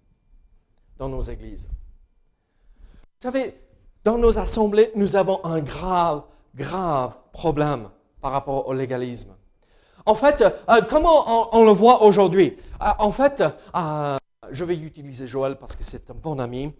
dans 0.96 1.08
nos 1.08 1.22
églises? 1.22 1.68
Vous 1.70 3.30
savez, 3.30 3.56
dans 4.02 4.18
nos 4.18 4.38
assemblées, 4.38 4.90
nous 4.94 5.16
avons 5.16 5.42
un 5.44 5.60
grave, 5.60 6.24
grave 6.54 7.16
problème 7.32 7.88
par 8.20 8.32
rapport 8.32 8.68
au 8.68 8.72
légalisme. 8.74 9.34
En 10.06 10.14
fait, 10.14 10.42
euh, 10.42 10.82
comment 10.88 11.56
on, 11.56 11.64
le 11.64 11.72
voit 11.72 12.02
aujourd'hui? 12.02 12.56
Euh, 12.82 12.86
En 12.98 13.10
fait, 13.10 13.42
je 14.50 14.64
vais 14.64 14.76
utiliser 14.76 15.26
Joël 15.26 15.56
parce 15.56 15.74
que 15.76 15.82
c'est 15.84 16.10
un 16.10 16.14
bon 16.14 16.38
ami. 16.38 16.74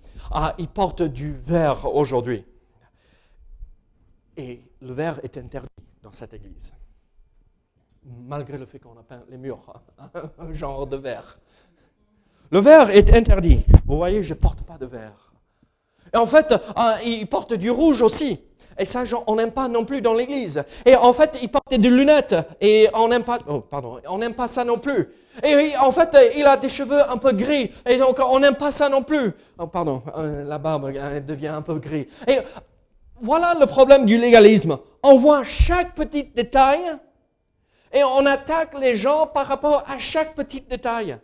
il 0.58 0.68
porte 0.68 1.02
du 1.02 1.32
verre 1.32 1.94
aujourd'hui. 1.94 2.44
Et 4.36 4.60
le 4.80 4.92
verre 4.92 5.20
est 5.22 5.36
interdit 5.36 5.68
dans 6.02 6.12
cette 6.12 6.34
église. 6.34 6.74
Malgré 8.04 8.58
le 8.58 8.66
fait 8.66 8.78
qu'on 8.78 8.98
a 8.98 9.02
peint 9.02 9.22
les 9.30 9.38
murs, 9.38 9.80
un 10.38 10.52
genre 10.52 10.86
de 10.86 10.96
verre. 10.96 11.38
Le 12.50 12.58
verre 12.58 12.90
est 12.90 13.14
interdit. 13.14 13.64
Vous 13.86 13.96
voyez, 13.96 14.22
je 14.22 14.34
ne 14.34 14.38
porte 14.38 14.62
pas 14.62 14.76
de 14.76 14.86
verre. 14.86 15.32
Et 16.12 16.16
en 16.16 16.26
fait, 16.26 16.52
euh, 16.52 16.92
il 17.04 17.26
porte 17.26 17.54
du 17.54 17.70
rouge 17.70 18.02
aussi. 18.02 18.40
Et 18.78 18.84
ça, 18.84 19.04
on 19.26 19.36
n'aime 19.36 19.52
pas 19.52 19.68
non 19.68 19.84
plus 19.84 20.00
dans 20.00 20.14
l'église. 20.14 20.62
Et 20.84 20.96
en 20.96 21.12
fait, 21.12 21.38
il 21.42 21.48
porte 21.48 21.70
des 21.70 21.90
lunettes. 21.90 22.36
Et 22.60 22.88
on 22.94 23.08
n'aime 23.08 23.24
pas, 23.24 23.38
oh, 23.48 23.60
pardon, 23.60 24.00
on 24.08 24.18
n'aime 24.18 24.34
pas 24.34 24.48
ça 24.48 24.64
non 24.64 24.78
plus. 24.78 25.08
Et 25.42 25.76
en 25.80 25.90
fait, 25.92 26.16
il 26.36 26.46
a 26.46 26.56
des 26.56 26.68
cheveux 26.68 27.00
un 27.10 27.16
peu 27.16 27.32
gris. 27.32 27.70
Et 27.86 27.96
donc, 27.96 28.18
on 28.20 28.38
n'aime 28.38 28.56
pas 28.56 28.72
ça 28.72 28.88
non 28.88 29.02
plus. 29.02 29.32
Oh, 29.58 29.66
pardon, 29.66 30.02
euh, 30.16 30.44
la 30.44 30.58
barbe 30.58 30.92
devient 31.26 31.48
un 31.48 31.62
peu 31.62 31.74
gris. 31.74 32.08
Et 32.26 32.38
voilà 33.20 33.54
le 33.58 33.66
problème 33.66 34.06
du 34.06 34.18
légalisme. 34.18 34.78
On 35.02 35.16
voit 35.16 35.44
chaque 35.44 35.94
petit 35.94 36.24
détail 36.24 36.80
et 37.92 38.02
on 38.02 38.26
attaque 38.26 38.78
les 38.78 38.96
gens 38.96 39.26
par 39.26 39.46
rapport 39.46 39.84
à 39.86 39.98
chaque 39.98 40.34
petit 40.34 40.60
détail. 40.60 41.16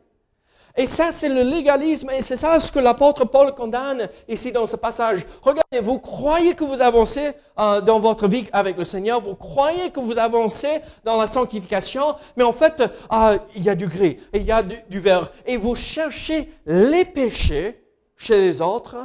Et 0.81 0.87
ça, 0.87 1.13
c'est 1.13 1.29
le 1.29 1.43
légalisme 1.43 2.09
et 2.09 2.23
c'est 2.23 2.39
ça 2.39 2.59
ce 2.59 2.73
que 2.73 2.79
l'apôtre 2.79 3.27
Paul 3.27 3.55
condamne 3.55 4.09
ici 4.27 4.51
dans 4.51 4.65
ce 4.65 4.77
passage. 4.77 5.27
Regardez, 5.43 5.81
vous 5.83 5.99
croyez 5.99 6.55
que 6.55 6.65
vous 6.65 6.81
avancez 6.81 7.33
euh, 7.59 7.83
dans 7.83 8.01
votre 8.01 8.27
vie 8.27 8.47
avec 8.51 8.79
le 8.79 8.85
Seigneur, 8.85 9.21
vous 9.21 9.35
croyez 9.35 9.91
que 9.91 10.01
vous 10.01 10.19
avancez 10.19 10.81
dans 11.05 11.19
la 11.19 11.27
sanctification, 11.27 12.15
mais 12.35 12.45
en 12.45 12.55
fait, 12.55 12.83
euh, 13.13 13.37
il 13.55 13.63
y 13.63 13.69
a 13.69 13.75
du 13.75 13.89
gris 13.89 14.17
il 14.33 14.45
y 14.45 14.53
a 14.53 14.63
du, 14.63 14.75
du 14.89 15.01
vert. 15.01 15.31
Et 15.45 15.59
vous 15.59 15.75
cherchez 15.75 16.51
les 16.65 17.05
péchés 17.05 17.85
chez 18.17 18.41
les 18.41 18.63
autres 18.63 18.97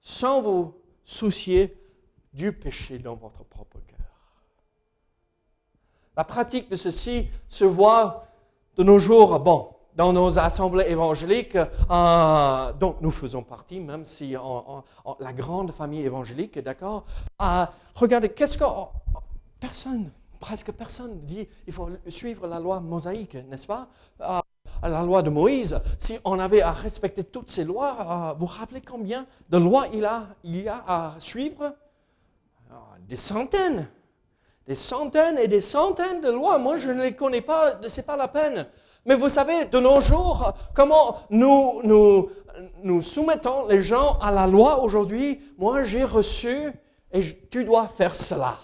sans 0.00 0.42
vous 0.42 0.74
soucier 1.04 1.76
du 2.32 2.52
péché 2.52 2.98
dans 2.98 3.14
votre 3.14 3.44
propre 3.44 3.78
cœur. 3.86 4.00
La 6.16 6.24
pratique 6.24 6.68
de 6.68 6.74
ceci 6.74 7.28
se 7.46 7.64
voit 7.64 8.26
de 8.76 8.82
nos 8.82 8.98
jours, 8.98 9.38
bon, 9.38 9.73
dans 9.94 10.12
nos 10.12 10.38
assemblées 10.38 10.86
évangéliques, 10.88 11.56
euh, 11.56 12.72
dont 12.72 12.96
nous 13.00 13.10
faisons 13.10 13.42
partie, 13.42 13.80
même 13.80 14.04
si 14.04 14.34
la 15.20 15.32
grande 15.32 15.72
famille 15.72 16.02
évangélique, 16.02 16.58
d'accord 16.58 17.04
euh, 17.40 17.66
Regardez, 17.94 18.30
qu'est-ce 18.30 18.58
que... 18.58 18.64
Personne, 19.60 20.10
presque 20.40 20.72
personne 20.72 21.20
dit 21.22 21.48
il 21.66 21.72
faut 21.72 21.88
suivre 22.08 22.46
la 22.46 22.60
loi 22.60 22.80
mosaïque, 22.80 23.36
n'est-ce 23.48 23.66
pas? 23.66 23.88
Euh, 24.20 24.40
La 24.82 25.02
loi 25.02 25.22
de 25.22 25.30
Moïse. 25.30 25.80
Si 25.98 26.18
on 26.24 26.38
avait 26.38 26.60
à 26.60 26.72
respecter 26.72 27.24
toutes 27.24 27.50
ces 27.50 27.64
lois, 27.64 27.96
euh, 27.98 28.32
vous 28.34 28.46
vous 28.46 28.52
rappelez 28.52 28.82
combien 28.82 29.26
de 29.48 29.56
lois 29.56 29.86
il, 29.94 30.04
a, 30.04 30.26
il 30.42 30.60
y 30.60 30.68
a 30.68 30.84
à 30.86 31.14
suivre? 31.18 31.74
Des 33.08 33.16
centaines, 33.16 33.88
des 34.66 34.74
centaines 34.74 35.38
et 35.38 35.48
des 35.48 35.60
centaines 35.60 36.20
de 36.20 36.30
lois. 36.30 36.58
Moi, 36.58 36.76
je 36.76 36.90
ne 36.90 37.02
les 37.02 37.14
connais 37.14 37.40
pas, 37.40 37.80
ce 37.86 38.00
n'est 38.00 38.06
pas 38.06 38.16
la 38.16 38.28
peine. 38.28 38.66
Mais 39.06 39.14
vous 39.14 39.28
savez, 39.28 39.66
de 39.66 39.78
nos 39.78 40.00
jours, 40.00 40.52
comment 40.74 41.18
nous, 41.30 41.80
nous, 41.84 42.30
nous 42.82 43.02
soumettons 43.02 43.66
les 43.66 43.82
gens 43.82 44.18
à 44.18 44.30
la 44.30 44.46
loi 44.46 44.80
aujourd'hui? 44.82 45.40
Moi, 45.58 45.84
j'ai 45.84 46.04
reçu 46.04 46.72
et 47.12 47.20
tu 47.50 47.64
dois 47.64 47.86
faire 47.86 48.14
cela. 48.14 48.56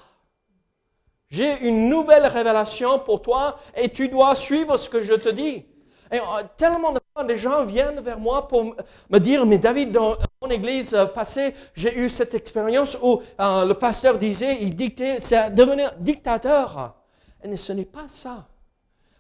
J'ai 1.28 1.60
une 1.68 1.88
nouvelle 1.88 2.26
révélation 2.26 2.98
pour 2.98 3.22
toi 3.22 3.56
et 3.76 3.88
tu 3.88 4.08
dois 4.08 4.34
suivre 4.34 4.76
ce 4.76 4.88
que 4.88 5.00
je 5.00 5.14
te 5.14 5.28
dis. 5.28 5.64
Et 6.12 6.18
euh, 6.18 6.42
tellement 6.56 6.92
de 6.92 6.98
fois, 7.12 7.22
des 7.22 7.36
gens 7.36 7.64
viennent 7.64 8.00
vers 8.00 8.18
moi 8.18 8.48
pour 8.48 8.74
me 9.10 9.18
dire, 9.18 9.46
mais 9.46 9.58
David, 9.58 9.92
dans 9.92 10.16
mon 10.42 10.48
église 10.48 10.96
passée, 11.14 11.54
j'ai 11.72 11.96
eu 11.96 12.08
cette 12.08 12.34
expérience 12.34 12.98
où 13.00 13.22
euh, 13.40 13.64
le 13.64 13.74
pasteur 13.74 14.18
disait, 14.18 14.58
il 14.60 14.74
dictait, 14.74 15.20
c'est 15.20 15.54
devenir 15.54 15.92
dictateur. 15.98 16.96
Et 17.44 17.56
ce 17.56 17.72
n'est 17.72 17.84
pas 17.84 18.08
ça. 18.08 18.48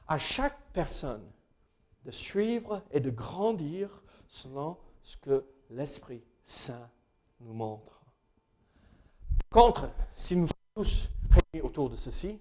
À 0.08 0.18
chaque 0.18 0.58
personne 0.72 1.22
de 2.04 2.10
suivre 2.10 2.82
et 2.90 3.00
de 3.00 3.10
grandir 3.10 4.02
selon 4.26 4.76
ce 5.02 5.16
que 5.16 5.44
l'Esprit 5.70 6.22
Saint 6.44 6.88
nous 7.40 7.52
montre. 7.52 8.00
Contre, 9.50 9.90
si 10.14 10.36
nous 10.36 10.46
sommes 10.46 10.56
tous 10.74 11.10
réunis 11.30 11.66
autour 11.66 11.90
de 11.90 11.96
ceci, 11.96 12.38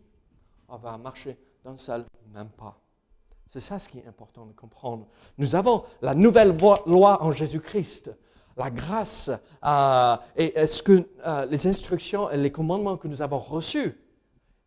on 0.67 0.77
va 0.77 0.97
marcher 0.97 1.37
dans 1.63 1.71
le 1.71 1.77
seul 1.77 2.05
même 2.33 2.49
pas. 2.49 2.79
C'est 3.47 3.59
ça 3.59 3.79
ce 3.79 3.89
qui 3.89 3.97
est 3.97 4.07
important 4.07 4.45
de 4.45 4.53
comprendre. 4.53 5.07
Nous 5.39 5.55
avons 5.55 5.83
la 6.01 6.13
nouvelle 6.13 6.55
loi 6.85 7.23
en 7.23 7.31
Jésus-Christ, 7.31 8.11
la 8.55 8.69
grâce 8.69 9.31
euh, 9.65 10.17
et 10.35 10.67
ce 10.67 10.83
que 10.83 11.09
euh, 11.25 11.45
les 11.45 11.65
instructions 11.65 12.29
et 12.29 12.37
les 12.37 12.51
commandements 12.51 12.97
que 12.97 13.07
nous 13.07 13.23
avons 13.23 13.39
reçus. 13.39 13.97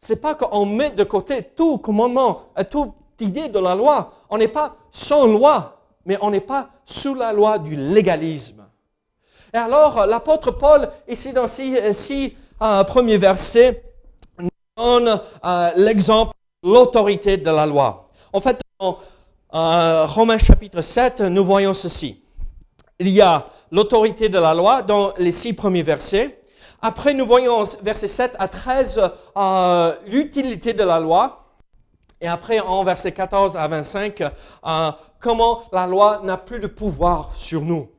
C'est 0.00 0.20
pas 0.20 0.34
qu'on 0.34 0.66
met 0.66 0.90
de 0.90 1.04
côté 1.04 1.44
tout 1.44 1.78
commandement, 1.78 2.48
euh, 2.58 2.64
toute 2.68 2.92
idée 3.20 3.48
de 3.48 3.58
la 3.58 3.74
loi. 3.74 4.12
On 4.30 4.38
n'est 4.38 4.48
pas 4.48 4.76
sans 4.90 5.26
loi, 5.26 5.78
mais 6.04 6.18
on 6.20 6.30
n'est 6.30 6.40
pas 6.40 6.68
sous 6.84 7.14
la 7.14 7.32
loi 7.32 7.58
du 7.58 7.76
légalisme. 7.76 8.64
Et 9.54 9.58
alors, 9.58 10.06
l'apôtre 10.06 10.50
Paul, 10.50 10.88
ici 11.08 11.32
dans 11.32 11.46
six, 11.46 11.76
six 11.92 12.34
premiers 12.86 13.18
versets, 13.18 13.82
nous 14.38 14.48
donne 14.76 15.20
l'exemple, 15.76 16.32
l'autorité 16.62 17.36
de 17.36 17.50
la 17.50 17.66
loi. 17.66 18.06
En 18.32 18.40
fait, 18.40 18.60
dans 18.80 18.98
euh, 19.54 20.06
Romains 20.06 20.38
chapitre 20.38 20.80
7, 20.80 21.20
nous 21.22 21.44
voyons 21.44 21.74
ceci. 21.74 22.22
Il 22.98 23.08
y 23.08 23.20
a 23.20 23.46
l'autorité 23.70 24.28
de 24.28 24.38
la 24.38 24.54
loi 24.54 24.82
dans 24.82 25.12
les 25.18 25.32
six 25.32 25.52
premiers 25.52 25.82
versets. 25.82 26.40
Après, 26.80 27.14
nous 27.14 27.26
voyons 27.26 27.64
versets 27.82 28.08
7 28.08 28.36
à 28.38 28.48
13 28.48 29.10
euh, 29.36 29.94
l'utilité 30.06 30.72
de 30.72 30.82
la 30.82 30.98
loi. 30.98 31.41
Et 32.22 32.28
après, 32.28 32.60
en 32.60 32.82
versets 32.84 33.12
14 33.12 33.56
à 33.56 33.68
25, 33.68 34.22
euh, 34.22 34.92
comment 35.20 35.62
la 35.72 35.86
loi 35.86 36.22
n'a 36.24 36.38
plus 36.38 36.60
de 36.60 36.66
pouvoir 36.66 37.32
sur 37.34 37.60
nous. 37.60 37.90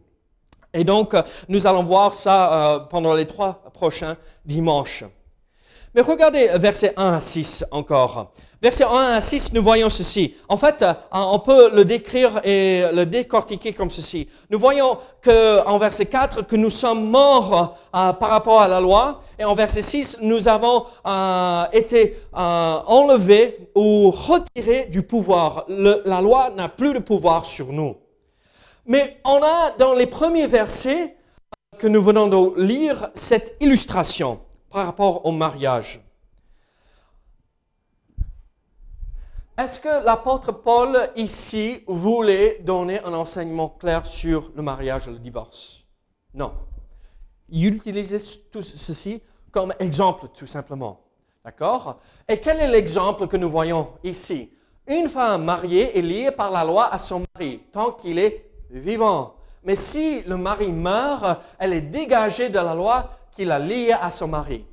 Et 0.74 0.84
donc, 0.84 1.15
nous 1.50 1.68
allons 1.68 1.84
voir 1.84 2.15
ça 2.15 2.88
pendant 2.89 3.13
les 3.13 3.27
trois 3.27 3.62
prochains 3.74 4.18
dimanches. 4.44 5.03
Mais 5.95 6.01
regardez 6.01 6.47
versets 6.55 6.93
1 6.97 7.13
à 7.13 7.19
6 7.19 7.65
encore. 7.69 8.31
Versets 8.63 8.85
1 8.85 8.89
à 8.89 9.21
6, 9.21 9.53
nous 9.53 9.62
voyons 9.62 9.89
ceci. 9.89 10.35
En 10.50 10.57
fait, 10.57 10.81
euh, 10.81 10.93
on 11.12 11.38
peut 11.38 11.69
le 11.75 11.85
décrire 11.85 12.41
et 12.43 12.83
le 12.91 13.05
décortiquer 13.05 13.73
comme 13.73 13.91
ceci. 13.91 14.27
Nous 14.50 14.57
voyons 14.57 14.97
que 15.21 15.63
en 15.67 15.77
verset 15.77 16.07
4 16.07 16.47
que 16.47 16.55
nous 16.55 16.71
sommes 16.71 17.05
morts 17.09 17.77
euh, 17.95 18.13
par 18.13 18.29
rapport 18.29 18.62
à 18.62 18.67
la 18.67 18.79
loi 18.79 19.21
et 19.38 19.45
en 19.45 19.53
verset 19.53 19.83
6 19.83 20.17
nous 20.21 20.47
avons 20.47 20.85
euh, 21.05 21.65
été 21.73 22.17
enlevés 22.33 23.69
ou 23.75 24.09
retirés 24.09 24.85
du 24.85 25.03
pouvoir. 25.03 25.65
la 25.67 26.21
loi 26.21 26.50
n'a 26.55 26.69
plus 26.69 26.93
de 26.93 27.00
pouvoir 27.00 27.45
sur 27.45 27.71
nous. 27.71 27.97
Mais 28.88 29.17
on 29.25 29.43
a 29.43 29.71
dans 29.77 29.93
les 29.93 30.07
premiers 30.07 30.47
versets 30.47 31.17
que 31.77 31.88
nous 31.88 32.01
venons 32.01 32.27
de 32.27 32.62
lire 32.62 33.09
cette 33.13 33.57
illustration 33.59 34.39
par 34.74 34.88
rapport 34.88 35.25
au 35.25 35.32
mariage. 35.32 36.01
est-ce 39.56 39.80
que 39.80 40.03
l'apôtre 40.03 40.51
Paul 40.51 41.12
ici 41.15 41.84
voulait 41.88 42.58
donner 42.62 43.00
un 43.03 43.13
enseignement 43.13 43.70
clair 43.70 44.03
sur 44.06 44.51
le 44.56 44.63
mariage 44.63 45.08
et 45.08 45.12
le 45.12 45.20
divorce? 45.20 45.86
Non. 46.34 46.53
Il 47.50 47.75
utilisait 47.75 48.18
tout 48.51 48.63
ceci 48.63 49.22
comme 49.51 49.75
exemple, 49.80 50.30
tout 50.34 50.48
simplement. 50.48 51.01
D'accord? 51.46 52.00
Et 52.27 52.39
quel 52.39 52.60
est 52.60 52.68
l'exemple 52.68 53.27
que 53.27 53.38
nous 53.38 53.50
voyons 53.50 53.89
ici? 54.03 54.51
Une 54.88 55.08
femme 55.08 55.44
mariée 55.44 55.98
est 55.98 56.01
liée 56.01 56.32
par 56.32 56.50
la 56.50 56.63
loi 56.63 56.92
à 56.92 56.98
son 56.98 57.24
mari 57.36 57.62
tant 57.72 57.92
qu'il 57.92 58.18
est 58.18 58.50
vivant. 58.72 59.36
Mais 59.63 59.75
si 59.75 60.24
le 60.24 60.36
mari 60.36 60.72
meurt, 60.72 61.39
elle 61.60 61.74
est 61.74 61.82
dégagée 61.82 62.50
de 62.50 62.56
la 62.56 62.74
loi 62.74 63.12
qui 63.34 63.46
l'a 63.46 63.60
liée 63.60 63.96
à 64.00 64.12
son 64.12 64.28
mari. 64.28 64.66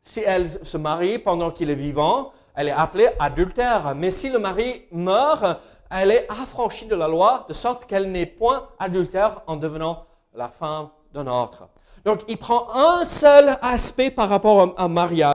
Si 0.00 0.20
elle 0.20 0.48
se 0.48 0.76
marie 0.76 1.18
pendant 1.18 1.50
qu'il 1.50 1.70
est 1.70 1.76
vivant, 1.76 2.32
elle 2.54 2.68
est 2.68 2.72
appelée 2.72 3.08
adultère. 3.18 3.94
Mais 3.94 4.10
si 4.10 4.30
le 4.30 4.38
mari 4.38 4.86
meurt, 4.90 5.60
elle 5.90 6.10
est 6.10 6.26
affranchie 6.28 6.86
de 6.86 6.94
la 6.94 7.08
loi, 7.08 7.46
de 7.48 7.52
sorte 7.52 7.86
qu'elle 7.86 8.10
n'est 8.10 8.26
point 8.26 8.68
adultère 8.78 9.42
en 9.46 9.56
devenant 9.56 10.06
la 10.34 10.48
femme 10.48 10.88
d'un 11.12 11.26
autre. 11.26 11.68
Donc, 12.04 12.22
il 12.26 12.36
prend 12.36 12.68
un 12.74 13.04
seul 13.04 13.56
aspect 13.62 14.10
par 14.10 14.28
rapport 14.28 14.74
au, 14.76 14.88
mariage 14.88 15.34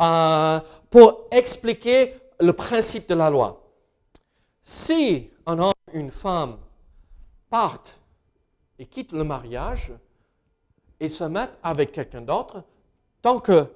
euh, 0.00 0.60
pour 0.90 1.26
expliquer 1.30 2.14
le 2.40 2.52
principe 2.52 3.08
de 3.08 3.14
la 3.14 3.30
loi. 3.30 3.62
Si 4.62 5.30
un 5.46 5.58
homme 5.58 5.72
une 5.92 6.10
femme 6.10 6.56
partent 7.48 7.96
et 8.78 8.86
quittent 8.86 9.12
le 9.12 9.24
mariage 9.24 9.92
et 11.00 11.08
se 11.08 11.24
mettent 11.24 11.56
avec 11.62 11.92
quelqu'un 11.92 12.20
d'autre, 12.20 12.62
tant 13.22 13.40
que 13.40 13.66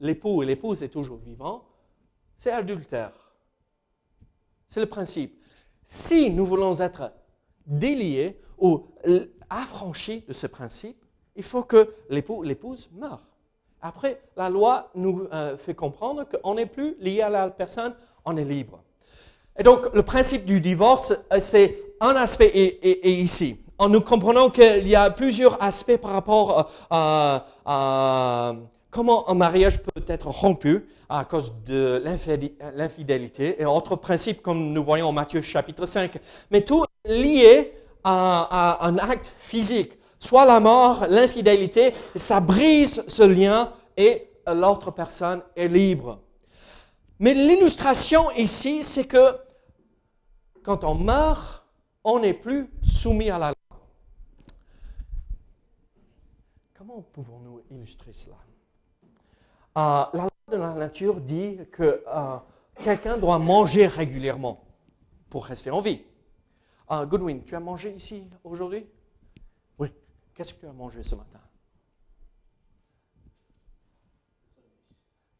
l'époux 0.00 0.42
et 0.42 0.46
l'épouse 0.46 0.82
est 0.82 0.88
toujours 0.88 1.18
vivant, 1.18 1.64
c'est 2.38 2.52
adultère. 2.52 3.12
C'est 4.68 4.80
le 4.80 4.86
principe. 4.86 5.42
Si 5.84 6.30
nous 6.30 6.44
voulons 6.44 6.78
être 6.80 7.12
déliés 7.66 8.40
ou 8.58 8.86
affranchis 9.48 10.24
de 10.26 10.32
ce 10.32 10.46
principe, 10.46 11.02
il 11.34 11.42
faut 11.42 11.62
que 11.62 11.94
l'époux, 12.10 12.42
l'épouse 12.42 12.88
meure. 12.92 13.22
Après, 13.80 14.20
la 14.36 14.48
loi 14.48 14.90
nous 14.94 15.28
euh, 15.32 15.56
fait 15.56 15.74
comprendre 15.74 16.24
qu'on 16.24 16.54
n'est 16.54 16.66
plus 16.66 16.96
lié 16.98 17.20
à 17.20 17.28
la 17.28 17.50
personne, 17.50 17.94
on 18.24 18.36
est 18.36 18.44
libre. 18.44 18.82
Et 19.58 19.62
donc, 19.62 19.94
le 19.94 20.02
principe 20.02 20.44
du 20.44 20.60
divorce, 20.60 21.12
euh, 21.32 21.40
c'est 21.40 21.78
un 22.00 22.16
aspect 22.16 22.48
et, 22.48 23.20
ici. 23.20 23.60
En 23.78 23.88
nous 23.90 24.00
comprenant 24.00 24.48
qu'il 24.48 24.88
y 24.88 24.94
a 24.94 25.10
plusieurs 25.10 25.62
aspects 25.62 25.98
par 25.98 26.12
rapport 26.12 26.70
euh, 26.92 27.38
à, 27.66 28.54
comment 28.90 29.28
un 29.28 29.34
mariage 29.34 29.82
peut 29.82 30.02
être 30.08 30.28
rompu 30.28 30.86
à 31.08 31.24
cause 31.24 31.52
de 31.66 32.02
l'infidélité 32.74 33.60
et 33.60 33.66
autres 33.66 33.96
principes 33.96 34.40
comme 34.40 34.72
nous 34.72 34.82
voyons 34.82 35.08
en 35.08 35.12
Matthieu 35.12 35.42
chapitre 35.42 35.84
5. 35.84 36.18
Mais 36.50 36.62
tout 36.62 36.84
lié 37.04 37.72
à 38.02 38.78
un 38.86 38.96
acte 38.98 39.30
physique 39.38 39.92
soit 40.18 40.44
la 40.44 40.60
mort, 40.60 41.06
l'infidélité, 41.08 41.92
ça 42.14 42.40
brise 42.40 43.04
ce 43.06 43.22
lien 43.22 43.70
et 43.96 44.28
l'autre 44.46 44.90
personne 44.90 45.42
est 45.54 45.68
libre. 45.68 46.20
Mais 47.18 47.34
l'illustration 47.34 48.30
ici, 48.32 48.82
c'est 48.82 49.06
que 49.06 49.36
quand 50.62 50.84
on 50.84 50.94
meurt, 50.94 51.64
on 52.04 52.20
n'est 52.20 52.34
plus 52.34 52.70
soumis 52.82 53.30
à 53.30 53.38
la 53.38 53.46
loi. 53.48 53.65
Pouvons-nous 57.12 57.62
illustrer 57.70 58.12
cela? 58.12 58.36
Euh, 59.76 60.04
La 60.12 60.22
loi 60.22 60.30
de 60.50 60.56
la 60.56 60.72
nature 60.74 61.20
dit 61.20 61.58
que 61.72 62.02
euh, 62.06 62.36
quelqu'un 62.82 63.16
doit 63.18 63.38
manger 63.38 63.86
régulièrement 63.86 64.64
pour 65.28 65.44
rester 65.46 65.70
en 65.70 65.80
vie. 65.80 66.02
Uh, 66.88 67.04
Goodwin, 67.04 67.42
tu 67.42 67.54
as 67.56 67.60
mangé 67.60 67.92
ici 67.94 68.30
aujourd'hui? 68.44 68.86
Qu'est-ce 70.36 70.52
que 70.52 70.60
tu 70.60 70.66
as 70.66 70.72
mangé 70.72 71.02
ce 71.02 71.14
matin? 71.14 71.40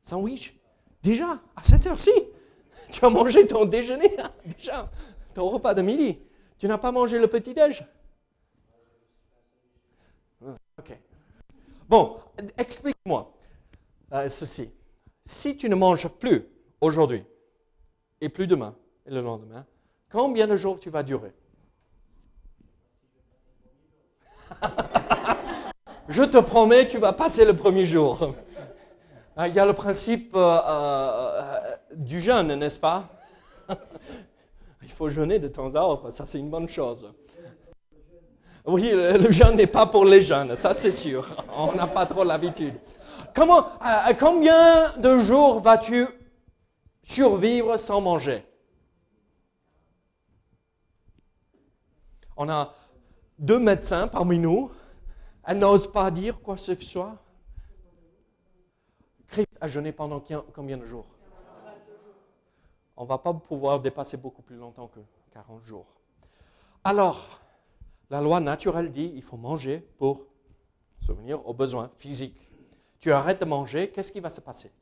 Sandwich. 0.03 0.59
Déjà, 1.03 1.38
à 1.55 1.62
cette 1.62 1.87
heure-ci 1.87 2.11
Tu 2.90 3.05
as 3.05 3.11
mangé 3.11 3.47
ton 3.47 3.66
déjeuner 3.66 4.16
Déjà, 4.45 4.90
ton 5.35 5.51
repas 5.51 5.75
de 5.75 5.83
midi. 5.83 6.19
Tu 6.59 6.66
n'as 6.66 6.79
pas 6.79 6.92
mangé 6.92 7.19
le 7.19 7.27
petit-déj 7.29 7.85
Ok. 10.79 10.99
Bon, 11.88 12.18
explique-moi 12.59 13.33
euh, 14.12 14.29
ceci. 14.29 14.70
Si 15.25 15.57
tu 15.57 15.68
ne 15.68 15.75
manges 15.77 16.09
plus 16.09 16.44
aujourd'hui, 16.81 17.25
et 18.20 18.29
plus 18.29 18.46
demain, 18.46 18.75
et 19.07 19.11
le 19.11 19.20
lendemain, 19.20 19.64
combien 20.11 20.46
de 20.46 20.57
jours 20.57 20.81
tu 20.81 20.90
vas 20.90 21.03
durer? 21.03 21.33
Je 26.09 26.22
te 26.22 26.38
promets, 26.38 26.87
tu 26.87 26.99
vas 26.99 27.12
passer 27.12 27.44
le 27.44 27.55
premier 27.55 27.85
jour. 27.85 28.35
Ah, 29.37 29.49
il 29.49 29.55
y 29.55 29.59
a 29.59 29.66
le 29.66 29.75
principe 29.75 30.35
euh, 30.35 30.61
euh, 30.66 31.77
du 31.94 32.20
jeûne, 32.20 32.55
n'est-ce 32.55 32.81
pas? 32.81 33.09
Il 34.83 34.90
faut 34.90 35.09
jeûner 35.09 35.38
de 35.38 35.49
temps 35.49 35.75
à 35.75 35.83
autre, 35.83 36.11
ça 36.11 36.25
c'est 36.27 36.38
une 36.38 36.49
bonne 36.49 36.68
chose. 36.68 37.12
Oui, 38.66 38.90
le, 38.90 39.31
jeûne 39.31 39.57
n'est 39.57 39.68
pas 39.68 39.87
pour 39.87 40.05
les 40.05 40.22
jeunes, 40.22 40.57
ça 40.57 40.74
c'est 40.74 40.90
sûr. 40.90 41.24
On 41.57 41.72
n'a 41.72 41.87
pas 41.87 42.05
trop 42.05 42.24
l'habitude. 42.24 42.74
Comment, 43.33 43.66
euh, 43.66 44.12
combien 44.18 44.92
de 44.96 45.18
jours 45.18 45.61
vas-tu 45.61 46.09
survivre 47.00 47.76
sans 47.76 48.00
manger? 48.00 48.44
On 52.37 52.48
a 52.48 52.74
deux 53.38 53.61
médecins 53.61 54.09
parmi 54.09 54.38
nous. 54.38 54.72
Elle 55.44 55.59
n'ose 55.59 55.90
pas 55.90 56.11
dire 56.11 56.40
quoi 56.40 56.57
que 56.57 56.61
ce 56.61 56.74
soit. 56.81 57.14
Christ 59.29 59.48
a 59.61 59.68
jeûné 59.68 59.92
pendant 59.92 60.22
combien 60.52 60.76
de 60.76 60.85
jours? 60.85 61.07
On 62.96 63.05
ne 63.05 63.09
va 63.09 63.18
pas 63.18 63.33
pouvoir 63.33 63.79
dépasser 63.79 64.16
beaucoup 64.16 64.42
plus 64.42 64.57
longtemps 64.57 64.88
que 64.88 65.00
40 65.33 65.62
jours. 65.62 65.87
Alors, 66.83 67.40
la 68.11 68.21
loi 68.21 68.40
naturelle 68.40 68.90
dit 68.90 69.12
il 69.14 69.23
faut 69.23 69.37
manger 69.37 69.81
pour 69.99 70.27
souvenir 71.01 71.47
aux 71.47 71.55
besoins 71.55 71.90
physiques. 71.97 72.51
Tu 72.99 73.12
arrêtes 73.12 73.40
de 73.40 73.45
manger, 73.45 73.90
qu'est-ce 73.90 74.12
qui 74.12 74.21
va 74.21 74.31
se 74.31 74.40
passer? 74.40 74.73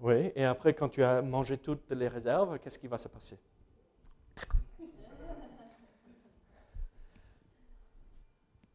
Oui, 0.00 0.30
et 0.34 0.44
après, 0.44 0.74
quand 0.74 0.88
tu 0.88 1.02
as 1.02 1.22
mangé 1.22 1.58
toutes 1.58 1.90
les 1.90 2.08
réserves, 2.08 2.58
qu'est-ce 2.58 2.78
qui 2.78 2.86
va 2.86 2.98
se 2.98 3.08
passer? 3.08 3.38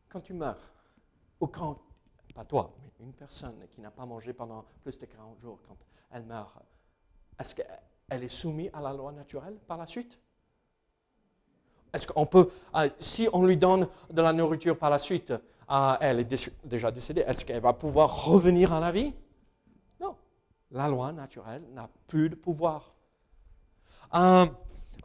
Quand 0.09 0.19
tu 0.19 0.33
meurs, 0.33 0.73
ou 1.39 1.47
quand, 1.47 1.79
pas 2.35 2.43
toi, 2.43 2.75
mais 2.81 2.91
une 2.99 3.13
personne 3.13 3.65
qui 3.69 3.79
n'a 3.81 3.91
pas 3.91 4.05
mangé 4.05 4.33
pendant 4.33 4.65
plus 4.83 4.97
de 4.97 5.05
40 5.05 5.39
jours, 5.39 5.59
quand 5.65 5.77
elle 6.11 6.23
meurt, 6.23 6.53
est-ce 7.39 7.55
qu'elle 7.55 8.23
est 8.23 8.27
soumise 8.27 8.69
à 8.73 8.81
la 8.81 8.91
loi 8.91 9.11
naturelle 9.11 9.57
par 9.67 9.77
la 9.77 9.85
suite? 9.85 10.19
Est-ce 11.93 12.07
qu'on 12.07 12.25
peut, 12.25 12.49
euh, 12.75 12.89
si 12.99 13.27
on 13.33 13.43
lui 13.43 13.57
donne 13.57 13.87
de 14.09 14.21
la 14.21 14.33
nourriture 14.33 14.77
par 14.77 14.89
la 14.89 14.99
suite, 14.99 15.33
euh, 15.71 15.95
elle 16.01 16.19
est 16.19 16.51
déjà 16.65 16.91
décédée, 16.91 17.23
est-ce 17.25 17.45
qu'elle 17.45 17.61
va 17.61 17.71
pouvoir 17.71 18.25
revenir 18.25 18.73
à 18.73 18.79
la 18.81 18.91
vie? 18.91 19.13
Non. 20.01 20.15
La 20.71 20.89
loi 20.89 21.13
naturelle 21.13 21.63
n'a 21.73 21.89
plus 22.07 22.29
de 22.29 22.35
pouvoir. 22.35 22.91
un 24.11 24.49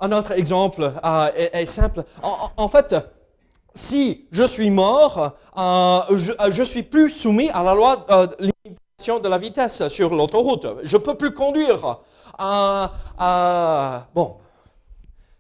autre 0.01 0.33
exemple 0.33 0.93
euh, 1.05 1.31
est, 1.35 1.67
simple. 1.67 2.05
en 2.23 2.69
fait, 2.69 2.97
si 3.75 4.27
je 4.33 4.43
suis 4.43 4.71
mort, 4.71 5.37
je, 5.57 6.33
euh, 6.33 6.65
suis 6.65 6.83
plus 6.83 7.11
soumis 7.11 7.51
à 7.51 7.63
la 7.63 7.75
loi 7.75 8.05
de 8.09 8.51
limitation 8.67 9.21
de 9.21 9.29
la 9.29 9.39
vitesse 9.39 9.87
sur 9.87 10.13
l'autoroute. 10.15 10.67
Je 10.83 10.97
peux 10.97 11.15
plus 11.15 11.33
conduire. 11.33 12.01
bon, 14.15 14.37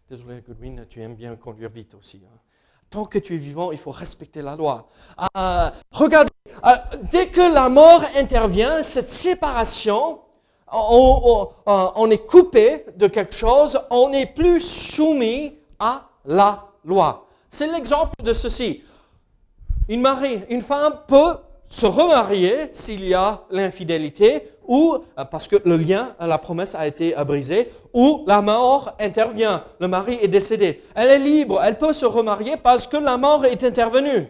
désolé 0.08 0.40
Goodwin, 0.40 0.86
tu 0.88 1.00
aimes 1.02 1.14
bien 1.14 1.36
conduire 1.36 1.70
vite 1.70 1.94
aussi. 1.94 2.22
Hein. 2.24 2.38
Tant 2.90 3.04
que 3.04 3.18
tu 3.18 3.34
es 3.34 3.38
vivant, 3.38 3.72
il 3.72 3.78
faut 3.78 3.90
respecter 3.90 4.42
la 4.42 4.56
loi. 4.56 4.88
regardez, 5.90 6.30
dès 7.10 7.28
que 7.28 7.52
la 7.52 7.68
mort 7.68 8.02
intervient, 8.14 8.82
cette 8.82 9.08
séparation, 9.10 10.20
on, 10.72 11.48
on 11.66 12.10
est 12.10 12.24
coupé 12.26 12.86
de 12.96 13.08
quelque 13.08 13.34
chose, 13.34 13.80
on 13.90 14.10
n'est 14.10 14.26
plus 14.26 14.60
soumis 14.60 15.58
à 15.78 16.08
la 16.24 16.68
loi. 16.84 17.26
C'est 17.48 17.66
l'exemple 17.66 18.22
de 18.22 18.32
ceci. 18.32 18.84
Une, 19.88 20.00
mari, 20.00 20.42
une 20.48 20.62
femme 20.62 21.00
peut 21.06 21.36
se 21.68 21.86
remarier 21.86 22.70
s'il 22.72 23.06
y 23.06 23.14
a 23.14 23.42
l'infidélité 23.50 24.50
ou 24.66 24.98
euh, 25.18 25.24
parce 25.24 25.48
que 25.48 25.56
le 25.64 25.76
lien, 25.76 26.14
la 26.20 26.38
promesse 26.38 26.74
a 26.74 26.86
été 26.86 27.16
euh, 27.16 27.24
brisée, 27.24 27.70
ou 27.92 28.24
la 28.26 28.42
mort 28.42 28.94
intervient, 28.98 29.64
le 29.78 29.88
mari 29.88 30.18
est 30.20 30.28
décédé. 30.28 30.82
Elle 30.94 31.10
est 31.10 31.18
libre, 31.18 31.60
elle 31.62 31.78
peut 31.78 31.92
se 31.92 32.06
remarier 32.06 32.56
parce 32.56 32.86
que 32.86 32.96
la 32.96 33.16
mort 33.16 33.44
est 33.44 33.62
intervenue. 33.64 34.28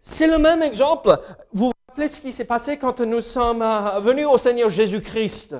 C'est 0.00 0.26
le 0.26 0.38
même 0.38 0.62
exemple. 0.62 1.16
Vous 1.52 1.66
vous 1.66 1.72
rappelez 1.88 2.08
ce 2.08 2.20
qui 2.20 2.32
s'est 2.32 2.46
passé 2.46 2.78
quand 2.78 3.00
nous 3.00 3.20
sommes 3.20 3.62
euh, 3.62 4.00
venus 4.00 4.26
au 4.26 4.38
Seigneur 4.38 4.68
Jésus-Christ 4.68 5.56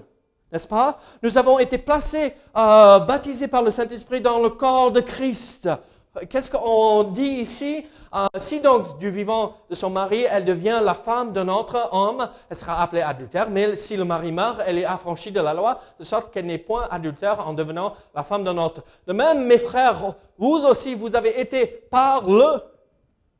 n'est-ce 0.52 0.68
pas? 0.68 0.98
Nous 1.22 1.38
avons 1.38 1.58
été 1.58 1.78
placés, 1.78 2.34
euh, 2.56 2.98
baptisés 3.00 3.48
par 3.48 3.62
le 3.62 3.70
Saint-Esprit 3.70 4.20
dans 4.20 4.38
le 4.38 4.50
corps 4.50 4.92
de 4.92 5.00
Christ. 5.00 5.68
Qu'est-ce 6.28 6.50
qu'on 6.50 7.04
dit 7.04 7.22
ici? 7.40 7.86
Euh, 8.14 8.26
Si 8.36 8.60
donc 8.60 8.98
du 8.98 9.10
vivant 9.10 9.54
de 9.70 9.74
son 9.74 9.88
mari, 9.88 10.26
elle 10.30 10.44
devient 10.44 10.78
la 10.82 10.92
femme 10.92 11.32
d'un 11.32 11.48
autre 11.48 11.88
homme, 11.90 12.28
elle 12.50 12.56
sera 12.56 12.82
appelée 12.82 13.00
adultère, 13.00 13.48
mais 13.48 13.74
si 13.76 13.96
le 13.96 14.04
mari 14.04 14.30
meurt, 14.30 14.60
elle 14.66 14.76
est 14.76 14.84
affranchie 14.84 15.32
de 15.32 15.40
la 15.40 15.54
loi, 15.54 15.80
de 15.98 16.04
sorte 16.04 16.30
qu'elle 16.30 16.44
n'est 16.44 16.58
point 16.58 16.86
adultère 16.90 17.48
en 17.48 17.54
devenant 17.54 17.94
la 18.14 18.22
femme 18.22 18.44
d'un 18.44 18.58
autre. 18.58 18.82
De 19.06 19.14
même, 19.14 19.46
mes 19.46 19.56
frères, 19.56 20.14
vous 20.36 20.66
aussi, 20.66 20.94
vous 20.94 21.16
avez 21.16 21.40
été 21.40 21.66
par 21.66 22.28
le 22.28 22.62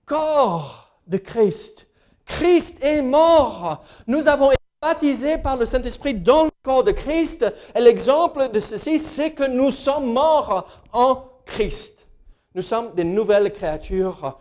corps 0.06 0.96
de 1.06 1.18
Christ. 1.18 1.86
Christ 2.24 2.82
est 2.82 3.02
mort. 3.02 3.82
Nous 4.06 4.28
avons 4.28 4.50
été 4.50 4.62
baptisés 4.80 5.36
par 5.36 5.58
le 5.58 5.66
Saint-Esprit 5.66 6.14
dans 6.14 6.44
le 6.44 6.50
corps 6.62 6.84
de 6.84 6.92
Christ. 6.92 7.44
Et 7.74 7.80
l'exemple 7.82 8.48
de 8.48 8.60
ceci, 8.60 8.98
c'est 8.98 9.32
que 9.32 9.44
nous 9.44 9.70
sommes 9.70 10.10
morts 10.10 10.66
en 10.94 11.24
Christ. 11.44 12.01
Nous 12.54 12.62
sommes 12.62 12.94
des 12.94 13.04
nouvelles 13.04 13.52
créatures. 13.52 14.38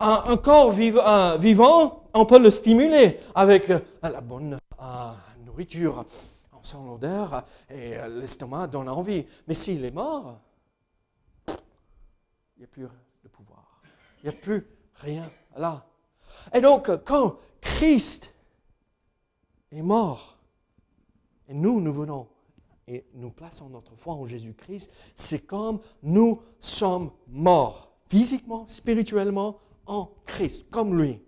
Un, 0.00 0.36
corps 0.36 0.70
vivant, 0.70 2.04
on 2.14 2.24
peut 2.24 2.38
le 2.38 2.50
stimuler 2.50 3.18
avec 3.34 3.68
euh, 3.70 3.80
la 4.02 4.20
bonne 4.20 4.58
euh, 4.80 5.12
nourriture. 5.44 6.04
On 6.52 6.62
sent 6.62 6.76
l'odeur 6.86 7.44
et 7.68 7.96
euh, 7.96 8.20
l'estomac 8.20 8.68
donne 8.68 8.88
envie. 8.88 9.26
Mais 9.48 9.54
s'il 9.54 9.84
est 9.84 9.90
mort, 9.90 10.38
il 11.48 12.60
n'y 12.60 12.64
a 12.64 12.68
plus 12.68 12.82
de 12.82 13.28
pouvoir. 13.28 13.80
Il 14.22 14.30
n'y 14.30 14.36
a 14.36 14.38
plus 14.38 14.64
rien 14.94 15.28
là. 15.56 15.84
Et 16.54 16.60
donc, 16.60 16.90
quand 17.04 17.36
Christ 17.60 18.32
est 19.72 19.82
mort, 19.82 20.36
et 21.48 21.54
nous, 21.54 21.80
nous 21.80 21.92
venons 21.92 22.28
et 22.88 23.04
nous 23.14 23.30
plaçons 23.30 23.68
notre 23.68 23.94
foi 23.96 24.14
en 24.14 24.24
Jésus-Christ, 24.24 24.90
c'est 25.14 25.46
comme 25.46 25.80
nous 26.02 26.42
sommes 26.58 27.10
morts, 27.28 27.92
physiquement, 28.08 28.66
spirituellement, 28.66 29.60
en 29.86 30.10
Christ, 30.24 30.66
comme 30.70 30.98
lui. 30.98 31.22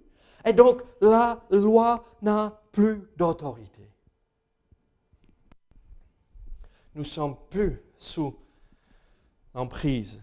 Et 0.45 0.55
donc, 0.55 0.83
la 1.01 1.45
loi 1.51 2.05
n'a 2.23 2.63
plus 2.73 3.03
d'autorité. 3.17 3.91
Nous 6.95 7.05
sommes 7.05 7.37
plus 7.51 7.81
sous 7.99 8.35
l'emprise 9.55 10.21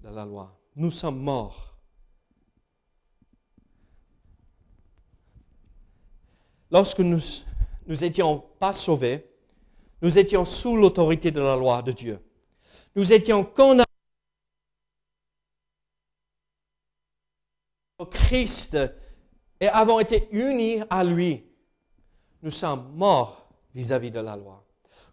de 0.00 0.08
la 0.08 0.24
loi. 0.24 0.56
Nous 0.76 0.90
sommes 0.90 1.18
morts. 1.18 1.76
Lorsque 6.70 7.00
nous 7.00 7.20
n'étions 7.86 8.44
pas 8.58 8.72
sauvés, 8.72 9.33
nous 10.04 10.18
étions 10.18 10.44
sous 10.44 10.76
l'autorité 10.76 11.30
de 11.30 11.40
la 11.40 11.56
loi 11.56 11.80
de 11.80 11.90
Dieu. 11.90 12.22
Nous 12.94 13.10
étions 13.10 13.42
condamnés 13.42 13.84
au 17.98 18.04
Christ 18.04 18.76
et 19.58 19.66
avons 19.66 20.00
été 20.00 20.28
unis 20.30 20.82
à 20.90 21.02
lui. 21.02 21.42
Nous 22.42 22.50
sommes 22.50 22.92
morts 22.94 23.48
vis-à-vis 23.74 24.10
de 24.10 24.20
la 24.20 24.36
loi. 24.36 24.62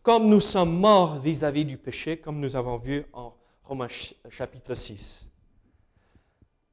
Comme 0.03 0.27
nous 0.27 0.41
sommes 0.41 0.77
morts 0.77 1.19
vis-à-vis 1.21 1.63
du 1.63 1.77
péché, 1.77 2.17
comme 2.19 2.41
nous 2.41 2.57
avons 2.57 2.75
vu 2.75 3.05
en 3.13 3.33
Romains 3.63 3.87
chapitre 4.29 4.73
6. 4.73 5.29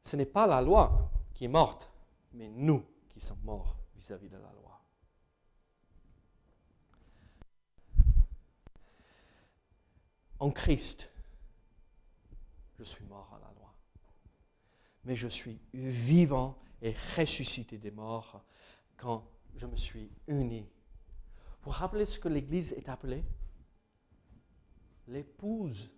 Ce 0.02 0.16
n'est 0.16 0.26
pas 0.26 0.48
la 0.48 0.60
loi 0.60 1.08
qui 1.34 1.44
est 1.44 1.48
morte, 1.48 1.88
mais 2.32 2.48
nous 2.48 2.84
qui 3.10 3.20
sommes 3.20 3.44
morts 3.44 3.76
vis 3.94 4.10
à 4.10 4.16
-vis 4.16 4.28
de 4.28 4.38
la 4.38 4.52
loi. 4.60 4.67
En 10.40 10.50
Christ, 10.50 11.10
je 12.78 12.84
suis 12.84 13.04
mort 13.04 13.30
à 13.34 13.38
la 13.40 13.52
loi. 13.58 13.74
Mais 15.04 15.16
je 15.16 15.28
suis 15.28 15.58
vivant 15.72 16.58
et 16.82 16.94
ressuscité 17.16 17.78
des 17.78 17.90
morts 17.90 18.42
quand 18.96 19.28
je 19.56 19.66
me 19.66 19.76
suis 19.76 20.10
uni. 20.26 20.68
Vous 21.62 21.70
rappelez 21.70 22.04
ce 22.04 22.18
que 22.18 22.28
l'Église 22.28 22.72
est 22.72 22.88
appelée? 22.88 23.24
L'épouse 25.08 25.90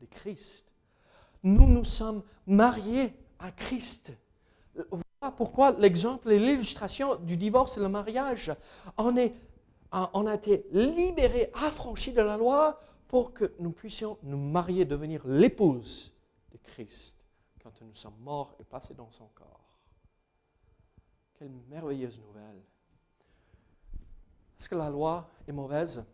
de 0.00 0.06
Christ. 0.06 0.72
Nous 1.42 1.66
nous 1.66 1.84
sommes 1.84 2.22
mariés 2.46 3.12
à 3.38 3.50
Christ. 3.50 4.12
Voilà 4.74 5.34
pourquoi 5.36 5.72
l'exemple 5.72 6.30
et 6.30 6.38
l'illustration 6.38 7.16
du 7.16 7.36
divorce 7.36 7.78
et 7.78 7.80
le 7.80 7.88
mariage. 7.88 8.54
On, 8.96 9.16
est, 9.16 9.34
on 9.90 10.26
a 10.26 10.34
été 10.34 10.66
libérés, 10.70 11.50
affranchis 11.54 12.12
de 12.12 12.22
la 12.22 12.36
loi 12.36 12.80
pour 13.08 13.32
que 13.32 13.54
nous 13.58 13.72
puissions 13.72 14.18
nous 14.22 14.38
marier, 14.38 14.84
devenir 14.84 15.26
l'épouse 15.26 16.12
de 16.52 16.58
Christ 16.58 17.16
quand 17.62 17.80
nous 17.80 17.94
sommes 17.94 18.18
morts 18.20 18.54
et 18.60 18.64
passés 18.64 18.94
dans 18.94 19.10
son 19.10 19.26
corps. 19.28 19.64
Quelle 21.38 21.50
merveilleuse 21.68 22.20
nouvelle. 22.20 22.62
Est-ce 24.58 24.68
que 24.68 24.74
la 24.74 24.90
loi 24.90 25.28
est 25.46 25.52
mauvaise? 25.52 26.04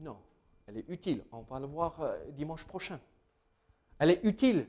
Non, 0.00 0.18
elle 0.66 0.78
est 0.78 0.88
utile. 0.88 1.24
On 1.32 1.40
va 1.42 1.58
le 1.58 1.66
voir 1.66 2.00
euh, 2.00 2.18
dimanche 2.32 2.64
prochain. 2.64 3.00
Elle 3.98 4.10
est 4.10 4.20
utile, 4.24 4.68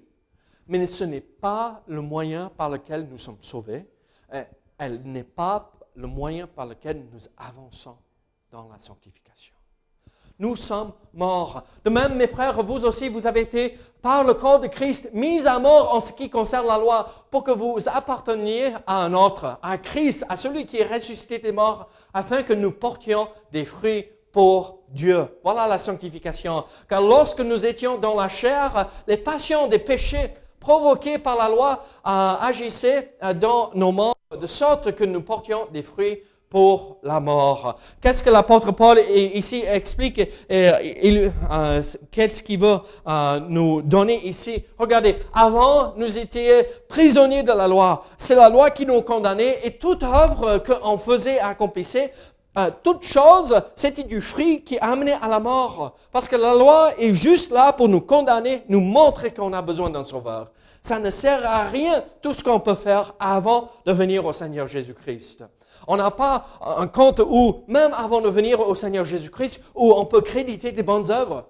mais 0.68 0.86
ce 0.86 1.04
n'est 1.04 1.22
pas 1.22 1.84
le 1.88 2.02
moyen 2.02 2.50
par 2.50 2.70
lequel 2.70 3.08
nous 3.08 3.18
sommes 3.18 3.42
sauvés. 3.42 3.90
Euh, 4.34 4.46
elle 4.78 5.02
n'est 5.04 5.24
pas 5.24 5.74
le 5.96 6.08
moyen 6.08 6.48
par 6.48 6.66
lequel 6.66 7.06
nous 7.12 7.22
avançons 7.38 7.98
dans 8.52 8.70
la 8.70 8.80
sanctification 8.80 9.59
nous 10.40 10.56
sommes 10.56 10.94
morts. 11.14 11.64
De 11.84 11.90
même, 11.90 12.16
mes 12.16 12.28
frères, 12.28 12.64
vous 12.64 12.86
aussi, 12.86 13.10
vous 13.10 13.28
avez 13.28 13.42
été, 13.42 13.78
par 14.02 14.24
le 14.24 14.34
corps 14.34 14.60
de 14.60 14.68
Christ, 14.68 15.12
mis 15.14 15.46
à 15.46 15.60
mort 15.60 15.94
en 15.94 16.00
ce 16.00 16.14
qui 16.14 16.30
concerne 16.30 16.66
la 16.66 16.78
loi, 16.78 17.08
pour 17.30 17.44
que 17.44 17.52
vous 17.52 17.78
apparteniez 17.94 18.74
à 18.88 19.04
un 19.04 19.14
autre, 19.14 19.58
à 19.62 19.78
Christ, 19.78 20.26
à 20.30 20.38
celui 20.38 20.66
qui 20.66 20.78
est 20.78 20.92
ressuscité 20.92 21.40
des 21.40 21.52
morts, 21.52 21.90
afin 22.14 22.44
que 22.44 22.54
nous 22.54 22.72
portions 22.72 23.28
des 23.52 23.66
fruits 23.66 24.06
pour 24.32 24.80
Dieu. 24.88 25.28
Voilà 25.44 25.68
la 25.68 25.78
sanctification. 25.78 26.64
Car 26.88 27.02
lorsque 27.02 27.42
nous 27.42 27.66
étions 27.66 27.98
dans 27.98 28.16
la 28.16 28.30
chair, 28.30 28.90
les 29.08 29.18
passions 29.18 29.68
des 29.68 29.80
péchés 29.80 30.34
provoqués 30.60 31.18
par 31.18 31.38
la 31.38 31.50
loi 31.50 31.84
euh, 32.06 32.36
agissaient 32.42 33.16
euh, 33.24 33.34
dans 33.34 33.72
nos 33.74 33.92
membres, 33.92 34.16
de 34.40 34.46
sorte 34.46 34.94
que 34.94 35.04
nous 35.04 35.22
portions 35.22 35.68
des 35.72 35.82
fruits 35.82 36.22
pour 36.50 36.98
la 37.04 37.20
mort. 37.20 37.78
Qu'est-ce 38.02 38.24
que 38.24 38.30
l'apôtre 38.30 38.72
Paul 38.72 39.00
ici 39.10 39.64
explique? 39.68 40.22
Euh, 40.52 41.82
Qu'est-ce 42.12 42.42
qu'il 42.42 42.60
veut 42.60 42.80
euh, 43.08 43.40
nous 43.48 43.82
donner 43.82 44.28
ici? 44.28 44.64
Regardez, 44.78 45.18
avant, 45.34 45.94
nous 45.96 46.18
étions 46.18 46.42
prisonniers 46.88 47.44
de 47.44 47.52
la 47.52 47.68
loi. 47.68 48.04
C'est 48.18 48.36
la 48.36 48.50
loi 48.50 48.72
qui 48.72 48.86
nous 48.86 49.02
condamnait 49.02 49.60
et 49.64 49.72
toute 49.72 50.04
œuvre 50.04 50.58
qu'on 50.60 50.98
faisait, 50.98 51.40
accomplissait, 51.40 52.12
euh, 52.58 52.72
toute 52.84 53.04
chose, 53.04 53.56
c'était 53.76 54.04
du 54.04 54.22
fruit 54.22 54.64
qui 54.64 54.80
amenait 54.80 55.18
à 55.22 55.28
la 55.28 55.40
mort. 55.40 55.96
Parce 56.12 56.28
que 56.28 56.36
la 56.36 56.56
loi 56.56 56.92
est 56.98 57.14
juste 57.14 57.52
là 57.52 57.74
pour 57.74 57.88
nous 57.88 58.02
condamner, 58.02 58.64
nous 58.68 58.80
montrer 58.82 59.32
qu'on 59.32 59.54
a 59.54 59.62
besoin 59.62 59.90
d'un 59.90 60.04
sauveur. 60.04 60.50
Ça 60.82 61.00
ne 61.00 61.12
sert 61.12 61.48
à 61.48 61.66
rien 61.66 62.04
tout 62.22 62.34
ce 62.34 62.44
qu'on 62.44 62.60
peut 62.60 62.76
faire 62.76 63.14
avant 63.20 63.70
de 63.86 63.92
venir 63.92 64.26
au 64.26 64.34
Seigneur 64.34 64.66
Jésus-Christ. 64.66 65.44
On 65.92 65.98
n'a 65.98 66.12
pas 66.12 66.46
un 66.62 66.86
compte 66.86 67.20
où, 67.20 67.64
même 67.68 67.94
avant 67.94 68.22
de 68.22 68.30
venir 68.30 68.60
au 68.60 68.76
Seigneur 68.76 69.06
Jésus-Christ, 69.06 69.60
où 69.74 69.92
on 69.92 70.06
peut 70.06 70.22
créditer 70.22 70.72
des 70.72 70.84
bonnes 70.84 71.10
œuvres. 71.10 71.50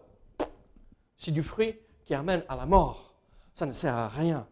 C'est 1.18 1.32
du 1.32 1.44
fruit 1.44 1.76
qui 2.06 2.16
amène 2.16 2.44
à 2.48 2.56
la 2.56 2.66
mort. 2.66 3.14
Ça 3.54 3.66
ne 3.66 3.74
sert 3.74 3.94
à 3.94 4.08
rien. 4.08 4.48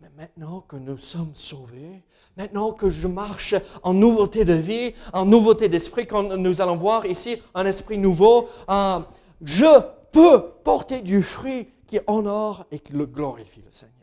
Mais 0.00 0.08
maintenant 0.16 0.60
que 0.60 0.76
nous 0.76 0.96
sommes 0.98 1.34
sauvés, 1.34 2.04
maintenant 2.36 2.70
que 2.70 2.88
je 2.88 3.08
marche 3.08 3.56
en 3.82 3.92
nouveauté 3.92 4.44
de 4.44 4.52
vie, 4.52 4.94
en 5.12 5.24
nouveauté 5.24 5.68
d'esprit, 5.68 6.06
quand 6.06 6.22
nous 6.22 6.60
allons 6.60 6.76
voir 6.76 7.04
ici 7.04 7.42
un 7.56 7.66
esprit 7.66 7.98
nouveau, 7.98 8.48
euh, 8.70 9.00
je 9.42 9.80
peux 10.12 10.44
porter 10.62 11.00
du 11.00 11.22
fruit 11.22 11.68
qui 11.88 11.98
honore 12.06 12.66
et 12.70 12.78
qui 12.78 12.92
le 12.92 13.06
glorifie 13.06 13.62
le 13.66 13.72
Seigneur. 13.72 13.93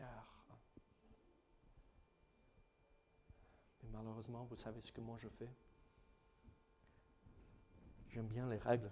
Vous 4.52 4.56
savez 4.56 4.82
ce 4.82 4.92
que 4.92 5.00
moi 5.00 5.16
je 5.16 5.28
fais 5.28 5.48
J'aime 8.10 8.26
bien 8.26 8.46
les 8.50 8.58
règles. 8.58 8.90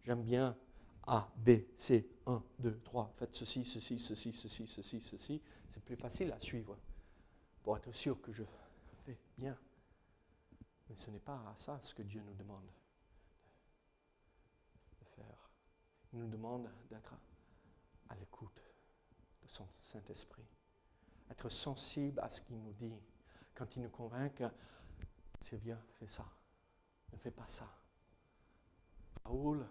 J'aime 0.00 0.22
bien 0.22 0.56
A, 1.06 1.30
B, 1.36 1.50
C, 1.76 2.08
1, 2.24 2.42
2, 2.60 2.80
3. 2.80 3.12
Faites 3.14 3.36
ceci, 3.36 3.62
ceci, 3.62 3.98
ceci, 3.98 4.32
ceci, 4.32 4.66
ceci, 4.66 5.00
ceci. 5.02 5.42
C'est 5.68 5.84
plus 5.84 5.96
facile 5.96 6.32
à 6.32 6.40
suivre 6.40 6.78
pour 7.62 7.76
être 7.76 7.92
sûr 7.92 8.22
que 8.22 8.32
je 8.32 8.42
fais 9.04 9.18
bien. 9.36 9.58
Mais 10.88 10.96
ce 10.96 11.10
n'est 11.10 11.20
pas 11.20 11.54
ça 11.58 11.78
ce 11.82 11.94
que 11.94 12.02
Dieu 12.02 12.22
nous 12.22 12.34
demande 12.34 12.72
de 14.98 15.04
faire. 15.04 15.50
Il 16.14 16.20
nous 16.20 16.28
demande 16.28 16.70
d'être 16.88 17.14
à 18.08 18.14
l'écoute 18.14 18.62
de 19.42 19.48
son 19.48 19.68
Saint-Esprit, 19.82 20.48
être 21.28 21.50
sensible 21.50 22.18
à 22.20 22.30
ce 22.30 22.40
qu'il 22.40 22.56
nous 22.56 22.72
dit 22.72 22.96
quand 23.54 23.76
il 23.76 23.82
nous 23.82 23.88
convainc 23.88 24.42
Sylvia, 25.40 25.76
fais 25.98 26.08
ça, 26.08 26.24
ne 27.12 27.18
fais 27.18 27.30
pas 27.30 27.46
ça. 27.46 27.66
Raoul, 29.24 29.66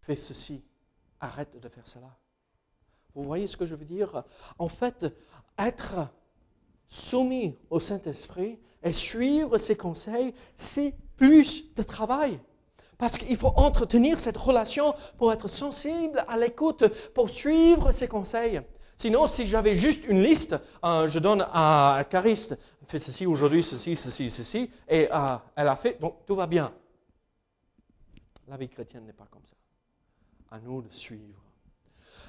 fais 0.00 0.16
ceci, 0.16 0.64
arrête 1.20 1.58
de 1.58 1.68
faire 1.68 1.86
cela. 1.86 2.16
Vous 3.14 3.24
voyez 3.24 3.46
ce 3.46 3.56
que 3.56 3.66
je 3.66 3.74
veux 3.74 3.84
dire? 3.84 4.24
En 4.58 4.68
fait, 4.68 5.06
être 5.58 6.08
soumis 6.86 7.58
au 7.70 7.80
Saint-Esprit 7.80 8.58
et 8.82 8.92
suivre 8.92 9.58
ses 9.58 9.76
conseils, 9.76 10.34
c'est 10.56 10.94
plus 11.16 11.74
de 11.74 11.82
travail. 11.82 12.40
Parce 12.98 13.18
qu'il 13.18 13.36
faut 13.36 13.52
entretenir 13.56 14.18
cette 14.18 14.36
relation 14.36 14.94
pour 15.18 15.32
être 15.32 15.48
sensible 15.48 16.24
à 16.28 16.36
l'écoute, 16.36 16.84
pour 17.14 17.28
suivre 17.28 17.92
ses 17.92 18.08
conseils. 18.08 18.60
Sinon, 18.96 19.26
si 19.26 19.46
j'avais 19.46 19.74
juste 19.74 20.04
une 20.06 20.22
liste, 20.22 20.54
euh, 20.84 21.08
je 21.08 21.18
donne 21.18 21.44
à 21.52 22.04
Cariste, 22.08 22.56
fais 22.86 22.98
ceci 22.98 23.26
aujourd'hui, 23.26 23.62
ceci, 23.62 23.96
ceci, 23.96 24.30
ceci, 24.30 24.70
et 24.88 25.08
euh, 25.12 25.36
elle 25.56 25.68
a 25.68 25.76
fait, 25.76 26.00
donc 26.00 26.24
tout 26.26 26.34
va 26.34 26.46
bien. 26.46 26.72
La 28.48 28.56
vie 28.56 28.68
chrétienne 28.68 29.04
n'est 29.06 29.12
pas 29.12 29.26
comme 29.30 29.44
ça. 29.44 29.56
À 30.50 30.58
nous 30.58 30.82
de 30.82 30.90
suivre. 30.90 31.40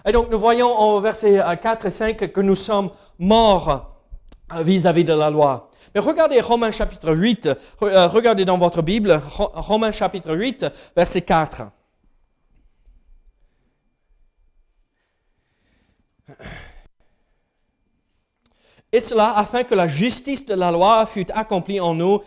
Et 0.06 0.12
donc, 0.12 0.30
nous 0.30 0.40
voyons 0.40 0.68
en 0.68 1.00
versets 1.00 1.40
4 1.62 1.86
et 1.86 1.90
5 1.90 2.32
que 2.32 2.42
nous 2.42 2.56
sommes 2.56 2.92
morts 3.20 3.94
vis-à-vis 4.62 5.06
de 5.06 5.14
la 5.14 5.30
loi. 5.30 5.70
Mais 5.94 6.02
regardez 6.02 6.42
Romains 6.42 6.72
chapitre 6.72 7.14
8, 7.14 7.48
euh, 7.84 8.08
regardez 8.08 8.46
dans 8.46 8.58
votre 8.58 8.82
Bible, 8.82 9.22
Romains 9.36 9.92
chapitre 9.92 10.36
8, 10.36 10.66
verset 10.96 11.22
4. 11.22 11.64
Et 18.94 19.00
cela 19.00 19.36
afin 19.36 19.64
que 19.64 19.74
la 19.74 19.88
justice 19.88 20.46
de 20.46 20.54
la 20.54 20.70
loi 20.70 21.08
fût 21.08 21.26
accomplie 21.32 21.80
en 21.80 21.96
nous 21.96 22.22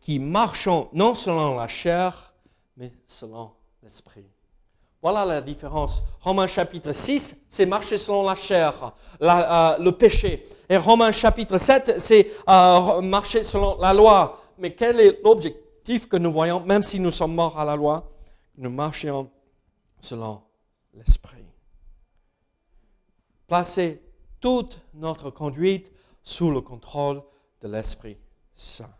qui 0.00 0.18
marchons 0.18 0.88
non 0.92 1.14
selon 1.14 1.56
la 1.56 1.68
chair, 1.68 2.34
mais 2.76 2.92
selon 3.06 3.52
l'esprit. 3.80 4.26
Voilà 5.00 5.24
la 5.24 5.40
différence. 5.40 6.02
Romains 6.20 6.48
chapitre 6.48 6.92
6, 6.92 7.42
c'est 7.48 7.64
marcher 7.64 7.96
selon 7.96 8.24
la 8.24 8.34
chair, 8.34 8.92
euh, 9.22 9.78
le 9.78 9.92
péché. 9.92 10.44
Et 10.68 10.76
Romains 10.76 11.12
chapitre 11.12 11.58
7, 11.58 12.00
c'est 12.00 12.26
euh, 12.48 13.00
marcher 13.00 13.44
selon 13.44 13.78
la 13.78 13.94
loi. 13.94 14.42
Mais 14.58 14.74
quel 14.74 14.98
est 14.98 15.22
l'objectif 15.22 16.08
que 16.08 16.16
nous 16.16 16.32
voyons, 16.32 16.58
même 16.58 16.82
si 16.82 16.98
nous 16.98 17.12
sommes 17.12 17.34
morts 17.34 17.58
à 17.58 17.64
la 17.64 17.76
loi? 17.76 18.10
Nous 18.58 18.68
marchions 18.68 19.30
selon 20.00 20.42
l'esprit. 20.92 21.46
Placer 23.46 24.02
toute 24.40 24.80
notre 24.92 25.30
conduite 25.30 25.92
sous 26.22 26.50
le 26.50 26.60
contrôle 26.60 27.22
de 27.60 27.68
l'Esprit 27.68 28.18
Saint. 28.52 28.94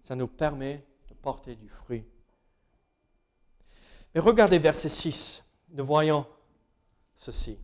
Ça 0.00 0.16
nous 0.16 0.28
permet 0.28 0.84
de 1.08 1.14
porter 1.14 1.56
du 1.56 1.68
fruit 1.68 2.04
mais 4.14 4.20
regardez 4.20 4.58
verset 4.58 4.88
6. 4.88 5.44
Nous 5.72 5.84
voyons 5.84 6.26
ceci. 7.14 7.58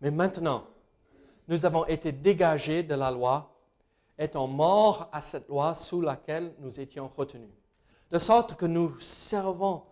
Mais 0.00 0.10
maintenant, 0.10 0.66
nous 1.46 1.64
avons 1.64 1.86
été 1.86 2.12
dégagés 2.12 2.82
de 2.82 2.94
la 2.94 3.10
loi, 3.10 3.54
étant 4.18 4.46
morts 4.46 5.08
à 5.12 5.22
cette 5.22 5.48
loi 5.48 5.74
sous 5.74 6.00
laquelle 6.00 6.54
nous 6.58 6.80
étions 6.80 7.08
retenus. 7.16 7.50
De 8.10 8.18
sorte 8.18 8.54
que 8.54 8.66
nous 8.66 8.98
servons 9.00 9.84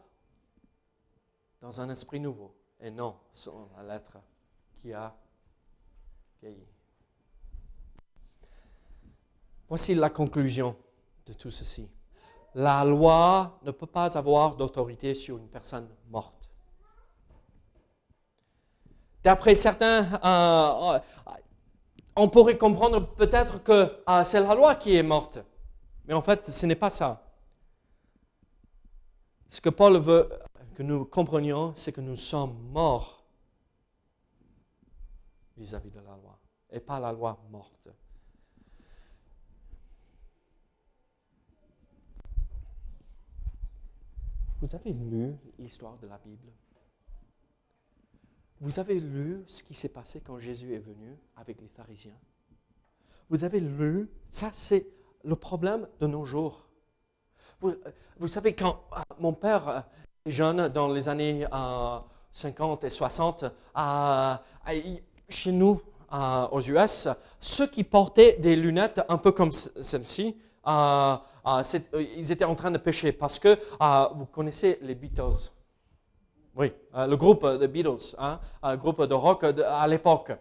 dans 1.60 1.80
un 1.80 1.90
esprit 1.90 2.20
nouveau 2.20 2.54
et 2.80 2.90
non 2.90 3.16
selon 3.32 3.68
la 3.76 3.94
lettre 3.94 4.18
qui 4.76 4.92
a 4.92 5.14
vieilli. 6.40 6.66
Voici 9.68 9.94
la 9.94 10.10
conclusion 10.10 10.76
de 11.26 11.32
tout 11.32 11.50
ceci 11.50 11.88
la 12.56 12.84
loi 12.84 13.58
ne 13.62 13.70
peut 13.70 13.86
pas 13.86 14.16
avoir 14.16 14.56
d'autorité 14.56 15.14
sur 15.14 15.36
une 15.36 15.46
personne 15.46 15.88
morte. 16.08 16.48
D'après 19.22 19.54
certains, 19.54 20.06
euh, 20.24 20.98
on 22.16 22.28
pourrait 22.28 22.56
comprendre 22.56 23.06
peut-être 23.14 23.62
que 23.62 24.00
euh, 24.08 24.24
c'est 24.24 24.40
la 24.40 24.54
loi 24.54 24.74
qui 24.76 24.96
est 24.96 25.02
morte. 25.02 25.38
Mais 26.06 26.14
en 26.14 26.22
fait, 26.22 26.50
ce 26.50 26.64
n'est 26.64 26.76
pas 26.76 26.88
ça. 26.88 27.22
Ce 29.48 29.60
que 29.60 29.68
Paul 29.68 29.98
veut 29.98 30.30
que 30.76 30.82
nous 30.82 31.06
comprenions, 31.06 31.74
c'est 31.74 31.90
que 31.90 32.02
nous 32.02 32.16
sommes 32.16 32.54
morts 32.70 33.24
vis 35.56 35.74
à 35.74 35.78
-vis 35.78 35.90
de 35.90 36.00
la 36.00 36.14
loi, 36.16 36.38
et 36.70 36.80
pas 36.80 37.00
la 37.00 37.12
loi 37.12 37.42
morte. 37.50 37.88
Vous 44.60 44.74
avez 44.74 44.92
lu 44.92 45.34
l'histoire 45.58 45.96
de 45.96 46.06
la 46.06 46.18
Bible? 46.18 46.52
Vous 48.60 48.78
avez 48.78 49.00
lu 49.00 49.44
ce 49.46 49.62
qui 49.62 49.72
s'est 49.72 49.88
passé 49.88 50.20
quand 50.20 50.38
Jésus 50.38 50.74
est 50.74 50.78
venu 50.78 51.16
avec 51.36 51.58
les 51.62 51.68
pharisiens? 51.68 52.18
Vous 53.30 53.44
avez 53.44 53.60
lu 53.60 54.10
Ça, 54.28 54.50
c'est 54.52 54.86
le 55.24 55.36
problème 55.36 55.88
de 56.00 56.06
nos 56.06 56.26
jours. 56.26 56.68
Vous, 57.60 57.74
vous 58.18 58.28
savez, 58.28 58.54
quand 58.54 58.84
euh, 58.92 59.00
mon 59.18 59.32
père 59.32 59.88
euh, 60.26 60.28
est 60.28 60.32
jeune, 60.32 60.68
dans 60.68 60.88
les 60.88 61.08
années 61.08 61.46
50 62.32 62.84
euh, 62.84 62.86
et 62.86 62.90
60, 62.90 63.44
chez 65.28 65.52
nous, 65.52 65.80
aux 66.52 66.60
US, 66.60 67.08
ceux 67.40 67.66
qui 67.66 67.84
portaient 67.84 68.36
des 68.38 68.56
lunettes 68.56 69.00
un 69.08 69.18
peu 69.18 69.32
comme 69.32 69.52
celle-ci, 69.52 70.36
euh, 70.66 71.16
euh, 71.46 71.62
ils 72.16 72.32
étaient 72.32 72.44
en 72.44 72.54
train 72.54 72.70
de 72.70 72.78
pêcher 72.78 73.12
parce 73.12 73.38
que 73.38 73.48
euh, 73.80 74.08
vous 74.14 74.26
connaissez 74.26 74.78
les 74.82 74.94
Beatles. 74.94 75.52
Oui, 76.56 76.72
le 76.94 77.14
groupe 77.16 77.46
de 77.46 77.66
Beatles, 77.66 78.16
hein, 78.18 78.40
un 78.62 78.76
groupe 78.76 79.02
de 79.02 79.12
rock 79.14 79.44
à 79.44 79.86
l'époque. 79.86 80.32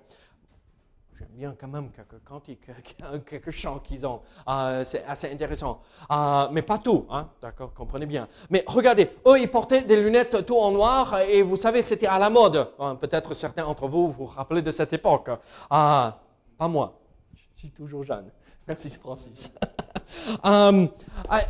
J'aime 1.17 1.29
bien 1.31 1.55
quand 1.59 1.67
même 1.67 1.91
quelques 1.91 2.21
cantiques, 2.25 2.67
quelques 3.25 3.51
chants 3.51 3.79
qu'ils 3.79 4.05
ont. 4.05 4.21
c'est 4.83 5.05
assez 5.05 5.31
intéressant. 5.31 5.81
mais 6.51 6.61
pas 6.61 6.77
tout, 6.77 7.05
hein, 7.09 7.29
d'accord, 7.41 7.73
comprenez 7.73 8.05
bien. 8.05 8.27
Mais 8.49 8.63
regardez, 8.67 9.09
eux, 9.25 9.39
ils 9.39 9.49
portaient 9.49 9.83
des 9.83 9.95
lunettes 9.95 10.45
tout 10.45 10.57
en 10.57 10.71
noir 10.71 11.19
et 11.21 11.41
vous 11.41 11.55
savez, 11.55 11.81
c'était 11.81 12.07
à 12.07 12.19
la 12.19 12.29
mode. 12.29 12.69
Hein, 12.79 12.95
peut-être 12.95 13.33
certains 13.33 13.63
d'entre 13.63 13.87
vous 13.87 14.11
vous 14.11 14.25
rappelez 14.25 14.61
de 14.61 14.71
cette 14.71 14.91
époque. 14.93 15.29
pas 15.69 16.19
moi, 16.59 16.99
je 17.33 17.59
suis 17.59 17.71
toujours 17.71 18.03
jeune. 18.03 18.29
Merci 18.67 18.89
Francis. 18.89 19.51
Euh, 20.45 20.85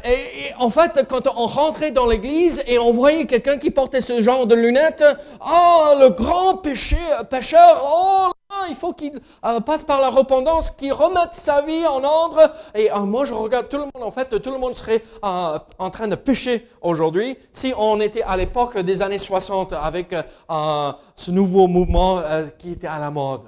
et, 0.06 0.54
en 0.58 0.70
fait, 0.70 1.06
quand 1.10 1.28
on 1.28 1.46
rentrait 1.46 1.92
dans 1.92 2.08
l'église 2.08 2.64
et 2.68 2.80
on 2.80 2.94
voyait 2.94 3.26
quelqu'un 3.26 3.58
qui 3.58 3.70
portait 3.70 4.00
ce 4.00 4.22
genre 4.22 4.48
de 4.48 4.56
lunettes, 4.56 5.04
oh, 5.46 5.94
le 6.00 6.10
grand 6.10 6.58
péché, 6.58 6.98
pécheur, 7.30 7.82
oh, 7.84 8.32
il 8.70 8.76
faut 8.76 8.94
qu'il 8.94 9.20
euh, 9.46 9.60
passe 9.60 9.84
par 9.84 10.02
la 10.02 10.10
repentance, 10.10 10.72
qu'il 10.72 10.94
remette 10.94 11.34
sa 11.34 11.62
vie 11.62 11.86
en 11.86 12.04
ordre. 12.04 12.52
Et 12.74 12.92
euh, 12.92 13.00
moi, 13.00 13.26
je 13.26 13.34
regarde 13.34 13.70
tout 13.70 13.78
le 13.78 13.86
monde, 13.86 14.04
en 14.04 14.12
fait, 14.12 14.42
tout 14.42 14.52
le 14.52 14.58
monde 14.58 14.76
serait 14.76 15.04
en 15.22 15.90
train 15.92 16.08
de 16.08 16.16
pécher 16.16 16.68
aujourd'hui 16.82 17.38
si 17.52 17.74
on 17.78 18.00
était 18.00 18.24
à 18.24 18.38
l'époque 18.38 18.78
des 18.78 19.02
années 19.02 19.18
60 19.18 19.74
avec 19.74 20.16
ce 20.50 21.32
nouveau 21.32 21.68
mouvement 21.68 22.22
qui 22.60 22.72
était 22.72 22.88
à 22.88 23.00
la 23.00 23.12
mode. 23.12 23.44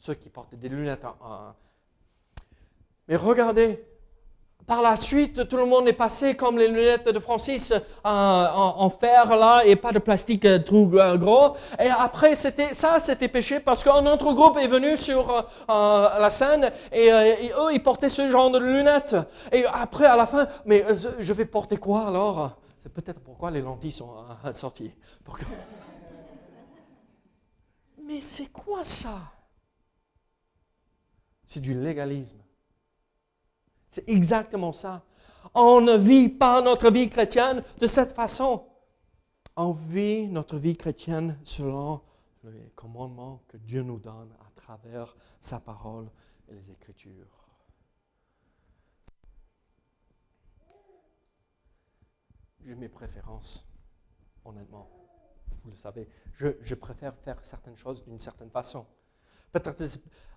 Ceux 0.00 0.14
qui 0.14 0.28
portaient 0.28 0.56
des 0.56 0.68
lunettes 0.68 1.06
mais 3.08 3.16
regardez, 3.16 3.84
par 4.66 4.80
la 4.80 4.96
suite, 4.96 5.48
tout 5.48 5.56
le 5.56 5.66
monde 5.66 5.88
est 5.88 5.92
passé 5.92 6.36
comme 6.36 6.58
les 6.58 6.68
lunettes 6.68 7.08
de 7.08 7.18
Francis 7.18 7.72
en, 8.04 8.90
fer 8.90 9.36
là 9.36 9.62
et 9.64 9.76
pas 9.76 9.92
de 9.92 9.98
plastique 9.98 10.44
euh, 10.44 10.58
trop 10.58 10.88
euh, 10.94 11.16
gros. 11.16 11.56
Et 11.80 11.88
après, 11.88 12.34
c'était 12.34 12.72
ça, 12.74 13.00
c'était 13.00 13.28
péché 13.28 13.60
parce 13.60 13.82
qu'un 13.82 14.06
autre 14.06 14.32
groupe 14.32 14.56
est 14.58 14.68
venu 14.68 14.96
sur 14.96 15.30
euh, 15.30 16.18
la 16.18 16.30
scène 16.30 16.70
et, 16.92 17.10
eux, 17.10 17.72
ils 17.72 17.82
portaient 17.82 18.08
ce 18.08 18.30
genre 18.30 18.50
de 18.50 18.58
lunettes. 18.58 19.16
Et 19.50 19.64
après, 19.66 20.06
à 20.06 20.16
la 20.16 20.26
fin, 20.26 20.46
mais 20.64 20.84
je 21.18 21.32
vais 21.32 21.44
porter 21.44 21.76
quoi 21.76 22.06
alors? 22.08 22.52
C'est 22.82 22.92
peut-être 22.92 23.20
pourquoi 23.20 23.50
les 23.50 23.60
lentilles 23.60 23.92
sont 23.92 24.12
sorties. 24.52 24.92
Mais 28.04 28.20
c'est 28.20 28.46
quoi 28.52 28.84
ça? 28.84 29.18
C'est 31.46 31.60
du 31.60 31.74
légalisme. 31.74 32.41
C'est 33.92 34.08
exactement 34.08 34.72
ça. 34.72 35.04
On 35.54 35.82
ne 35.82 35.98
vit 35.98 36.30
pas 36.30 36.62
notre 36.62 36.90
vie 36.90 37.10
chrétienne 37.10 37.62
de 37.78 37.86
cette 37.86 38.12
façon. 38.12 38.64
On 39.54 39.72
vit 39.72 40.28
notre 40.28 40.56
vie 40.56 40.78
chrétienne 40.78 41.38
selon 41.44 42.00
les 42.44 42.70
commandements 42.74 43.42
que 43.48 43.58
Dieu 43.58 43.82
nous 43.82 43.98
donne 43.98 44.32
à 44.40 44.50
travers 44.58 45.14
sa 45.40 45.60
parole 45.60 46.08
et 46.48 46.54
les 46.54 46.70
Écritures. 46.70 47.26
J'ai 52.64 52.74
mes 52.74 52.88
préférences, 52.88 53.66
honnêtement. 54.42 54.88
Vous 55.64 55.70
le 55.70 55.76
savez, 55.76 56.08
je, 56.32 56.74
préfère 56.74 57.14
faire 57.18 57.44
certaines 57.44 57.76
choses 57.76 58.02
d'une 58.04 58.18
certaine 58.18 58.50
façon. 58.50 58.86
Peut-être 59.52 59.84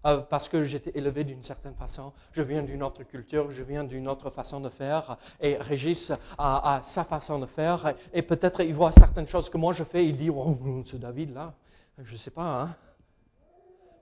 euh, 0.06 0.18
parce 0.18 0.50
que 0.50 0.64
j'étais 0.64 0.92
élevé 0.94 1.24
d'une 1.24 1.42
certaine 1.42 1.74
façon, 1.74 2.14
je 2.32 2.44
viens 2.44 2.62
d'une 2.62 2.84
autre 2.84 3.04
culture, 3.04 3.50
je 3.50 3.64
viens 3.64 3.84
d'une 3.84 4.08
autre 4.08 4.30
façon 4.30 4.60
de 4.60 4.70
faire, 4.70 5.18
et 5.40 5.56
Régis 5.56 6.12
a, 6.38 6.80
sa 6.84 7.04
façon 7.04 7.40
de 7.40 7.46
faire, 7.46 7.94
et 8.14 8.22
peut-être 8.22 8.62
il 8.62 8.74
voit 8.74 8.92
certaines 8.92 9.26
choses 9.26 9.50
que 9.50 9.58
moi 9.58 9.74
je 9.74 9.84
fais, 9.84 10.06
il 10.06 10.16
dit, 10.16 10.30
oh, 10.30 10.58
ce 10.86 10.98
David-là, 10.98 11.54
je 11.98 12.14
ne 12.14 12.18
sais 12.18 12.30
pas. 12.30 12.62
Hein? 12.62 12.76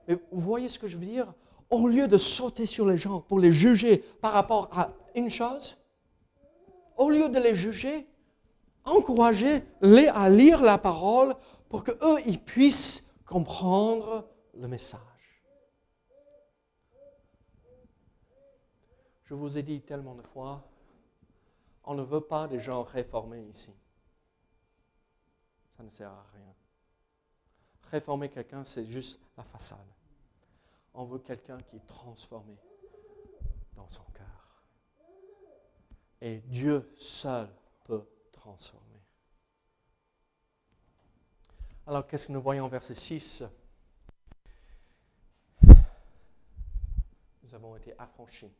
Mais 0.06 0.18
vous 0.32 0.40
voyez 0.40 0.68
ce 0.68 0.78
que 0.78 0.88
je 0.88 0.98
veux 0.98 1.06
dire? 1.06 1.32
Au 1.70 1.88
lieu 1.88 2.06
de 2.06 2.18
sauter 2.18 2.66
sur 2.66 2.86
les 2.86 2.98
gens 2.98 3.20
pour 3.20 3.38
les 3.38 3.52
juger 3.52 3.98
par 4.20 4.32
rapport 4.32 4.68
à 4.76 4.90
une 5.14 5.30
chose, 5.30 5.78
au 6.96 7.08
lieu 7.08 7.28
de 7.28 7.38
les 7.38 7.54
juger, 7.54 8.06
encouragez-les 8.84 10.08
à 10.08 10.28
lire 10.28 10.62
la 10.62 10.76
parole 10.76 11.34
pour 11.68 11.84
qu'eux, 11.84 12.18
ils 12.26 12.40
puissent 12.40 13.08
comprendre 13.24 14.26
le 14.56 14.68
message. 14.68 15.00
Je 19.24 19.34
vous 19.34 19.56
ai 19.56 19.62
dit 19.62 19.80
tellement 19.80 20.14
de 20.14 20.22
fois, 20.22 20.62
on 21.84 21.94
ne 21.94 22.02
veut 22.02 22.20
pas 22.20 22.46
des 22.46 22.60
gens 22.60 22.82
réformés 22.82 23.42
ici. 23.42 23.72
Ça 25.76 25.82
ne 25.82 25.90
sert 25.90 26.10
à 26.10 26.26
rien. 26.34 26.54
Réformer 27.90 28.28
quelqu'un, 28.28 28.64
c'est 28.64 28.86
juste 28.86 29.20
la 29.36 29.44
façade. 29.44 29.78
On 30.94 31.04
veut 31.04 31.18
quelqu'un 31.18 31.58
qui 31.58 31.76
est 31.76 31.86
transformé 31.86 32.56
dans 33.74 33.88
son 33.88 34.04
cœur. 34.12 34.62
Et 36.20 36.38
Dieu 36.40 36.92
seul 36.96 37.48
peut 37.84 38.06
transformer. 38.32 38.84
Alors, 41.86 42.06
qu'est-ce 42.06 42.28
que 42.28 42.32
nous 42.32 42.40
voyons 42.40 42.68
verset 42.68 42.94
6 42.94 43.44
Nous 47.54 47.60
avons 47.60 47.76
été 47.76 47.94
affranchis. 48.00 48.52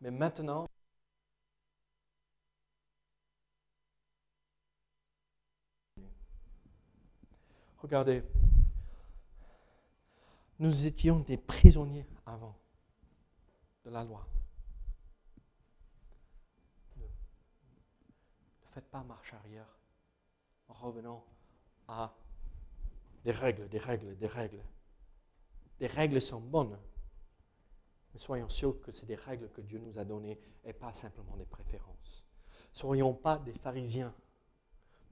Mais 0.00 0.12
maintenant, 0.12 0.68
regardez, 7.78 8.22
nous 10.60 10.86
étions 10.86 11.18
des 11.18 11.36
prisonniers 11.36 12.06
avant 12.26 12.56
de 13.84 13.90
la 13.90 14.04
loi. 14.04 14.24
Ne, 16.96 17.06
faites 18.72 18.88
pas 18.88 19.02
marche 19.02 19.34
arrière 19.34 19.66
en 20.68 20.74
revenant 20.74 21.24
à 21.88 22.14
des 23.24 23.32
règles, 23.32 23.68
des 23.68 23.78
règles, 23.78 24.16
des 24.16 24.28
règles. 24.28 24.62
Des 25.80 25.88
règles 25.88 26.22
sont 26.22 26.40
bonnes, 26.40 26.78
mais 28.12 28.18
soyons 28.18 28.48
sûrs 28.48 28.80
que 28.80 28.92
c'est 28.92 29.06
des 29.06 29.14
règles 29.14 29.48
que 29.50 29.60
Dieu 29.60 29.78
nous 29.78 29.98
a 29.98 30.04
données 30.04 30.38
et 30.64 30.72
pas 30.72 30.92
simplement 30.92 31.36
des 31.36 31.44
préférences. 31.44 32.24
Soyons 32.72 33.14
pas 33.14 33.38
des 33.38 33.52
pharisiens, 33.52 34.14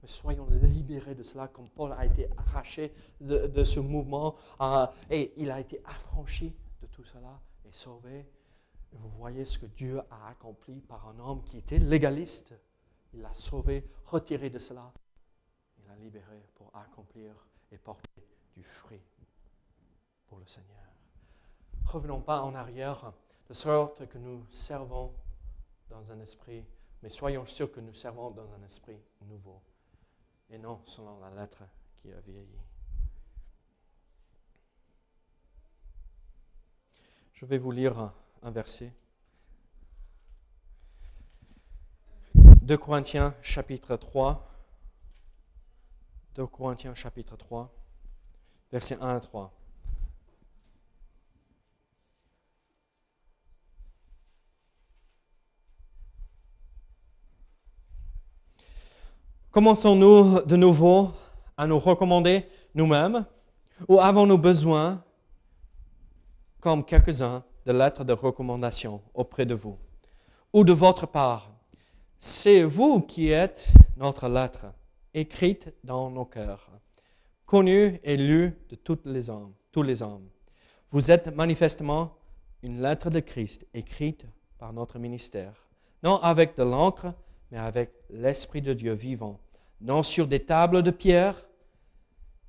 mais 0.01 0.07
soyons 0.07 0.47
libérés 0.49 1.15
de 1.15 1.23
cela, 1.23 1.47
comme 1.47 1.69
Paul 1.69 1.93
a 1.93 2.05
été 2.05 2.29
arraché 2.37 2.93
de, 3.19 3.63
ce 3.63 3.79
mouvement 3.79 4.35
euh, 4.61 4.87
et 5.09 5.33
il 5.37 5.51
a 5.51 5.59
été 5.59 5.81
affranchi 5.85 6.55
de 6.81 6.87
tout 6.87 7.03
cela 7.03 7.39
et 7.67 7.71
sauvé. 7.73 8.25
vous 8.93 9.09
voyez 9.09 9.45
ce 9.45 9.59
que 9.59 9.65
Dieu 9.65 9.99
a 10.09 10.29
accompli 10.29 10.81
par 10.81 11.07
un 11.07 11.19
homme 11.19 11.43
qui 11.43 11.57
était 11.57 11.79
légaliste. 11.79 12.53
Il 13.13 13.21
l'a 13.21 13.33
sauvé, 13.33 13.89
retiré 14.05 14.49
de 14.49 14.59
cela. 14.59 14.93
Il 15.79 15.87
l'a 15.87 15.95
libéré 15.95 16.45
pour 16.55 16.71
accomplir 16.75 17.33
et 17.71 17.77
porter 17.77 18.23
du 18.55 18.63
fruit 18.63 19.01
pour 20.27 20.39
le 20.39 20.45
Seigneur 20.45 20.78
revenons 21.89 22.21
pas 22.21 22.41
en 22.41 22.53
arrière, 22.55 23.13
de 23.47 23.53
sorte 23.53 24.07
que 24.07 24.17
nous 24.17 24.45
servons 24.49 25.13
dans 25.89 26.11
un 26.11 26.19
esprit, 26.19 26.63
mais 27.01 27.09
soyons 27.09 27.45
sûrs 27.45 27.71
que 27.71 27.79
nous 27.79 27.93
servons 27.93 28.29
dans 28.31 28.53
un 28.53 28.63
esprit 28.63 28.99
nouveau, 29.25 29.61
et 30.49 30.57
non 30.57 30.79
selon 30.83 31.19
la 31.19 31.31
lettre 31.31 31.63
qui 31.97 32.11
a 32.11 32.19
vieilli. 32.21 32.59
Je 37.33 37.45
vais 37.45 37.57
vous 37.57 37.71
lire 37.71 38.11
un, 38.43 38.51
verset. 38.51 38.93
2 42.35 42.77
Corinthiens 42.77 43.33
chapitre 43.41 43.95
3. 43.95 44.45
2 46.35 46.45
Corinthiens 46.47 46.93
chapitre 46.93 47.35
3, 47.35 47.73
versets 48.71 48.97
1 49.01 49.15
à 49.15 49.19
3. 49.19 49.58
Commençons-nous 59.51 60.41
de 60.43 60.55
nouveau 60.55 61.09
à 61.57 61.65
nous 61.65 61.79
recommander 61.79 62.45
nous-mêmes 62.75 63.25
ou 63.87 63.99
avons-nous 63.99 64.37
besoin, 64.37 65.03
comme 66.59 66.85
quelques-uns, 66.85 67.43
de 67.65 67.71
lettres 67.71 68.03
de 68.03 68.13
recommandation 68.13 69.01
auprès 69.15 69.47
de 69.47 69.55
vous 69.55 69.75
ou 70.53 70.63
de 70.63 70.71
votre 70.71 71.07
part? 71.07 71.49
C'est 72.19 72.61
vous 72.61 73.01
qui 73.01 73.31
êtes 73.31 73.73
notre 73.97 74.27
lettre, 74.27 74.67
écrite 75.15 75.73
dans 75.83 76.11
nos 76.11 76.25
cœurs, 76.25 76.69
connue 77.47 77.99
et 78.03 78.17
lue 78.17 78.55
de 78.69 78.75
toutes 78.75 79.07
les 79.07 79.31
hommes, 79.31 79.53
tous 79.71 79.81
les 79.81 80.03
hommes. 80.03 80.29
Vous 80.91 81.09
êtes 81.09 81.35
manifestement 81.35 82.17
une 82.61 82.83
lettre 82.83 83.09
de 83.09 83.19
Christ 83.19 83.65
écrite 83.73 84.27
par 84.59 84.73
notre 84.73 84.99
ministère, 84.99 85.65
non 86.03 86.17
avec 86.17 86.55
de 86.55 86.61
l'encre, 86.61 87.15
mais 87.51 87.57
avec 87.57 87.91
l'Esprit 88.09 88.61
de 88.61 88.73
Dieu 88.73 88.93
vivant, 88.93 89.39
non 89.81 90.03
sur 90.03 90.27
des 90.27 90.45
tables 90.45 90.83
de 90.83 90.91
pierre, 90.91 91.47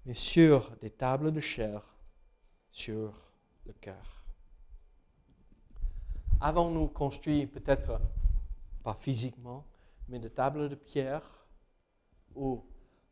mais 0.05 0.15
sur 0.15 0.77
des 0.81 0.91
tables 0.91 1.33
de 1.33 1.41
chair, 1.41 1.95
sur 2.71 3.13
le 3.67 3.73
cœur. 3.75 4.25
Avons-nous 6.41 6.89
construit, 6.89 7.47
peut-être 7.47 8.01
pas 8.83 8.95
physiquement, 8.95 9.65
mais 10.09 10.19
des 10.19 10.31
tables 10.31 10.69
de 10.69 10.75
pierre 10.75 11.47
ou 12.35 12.65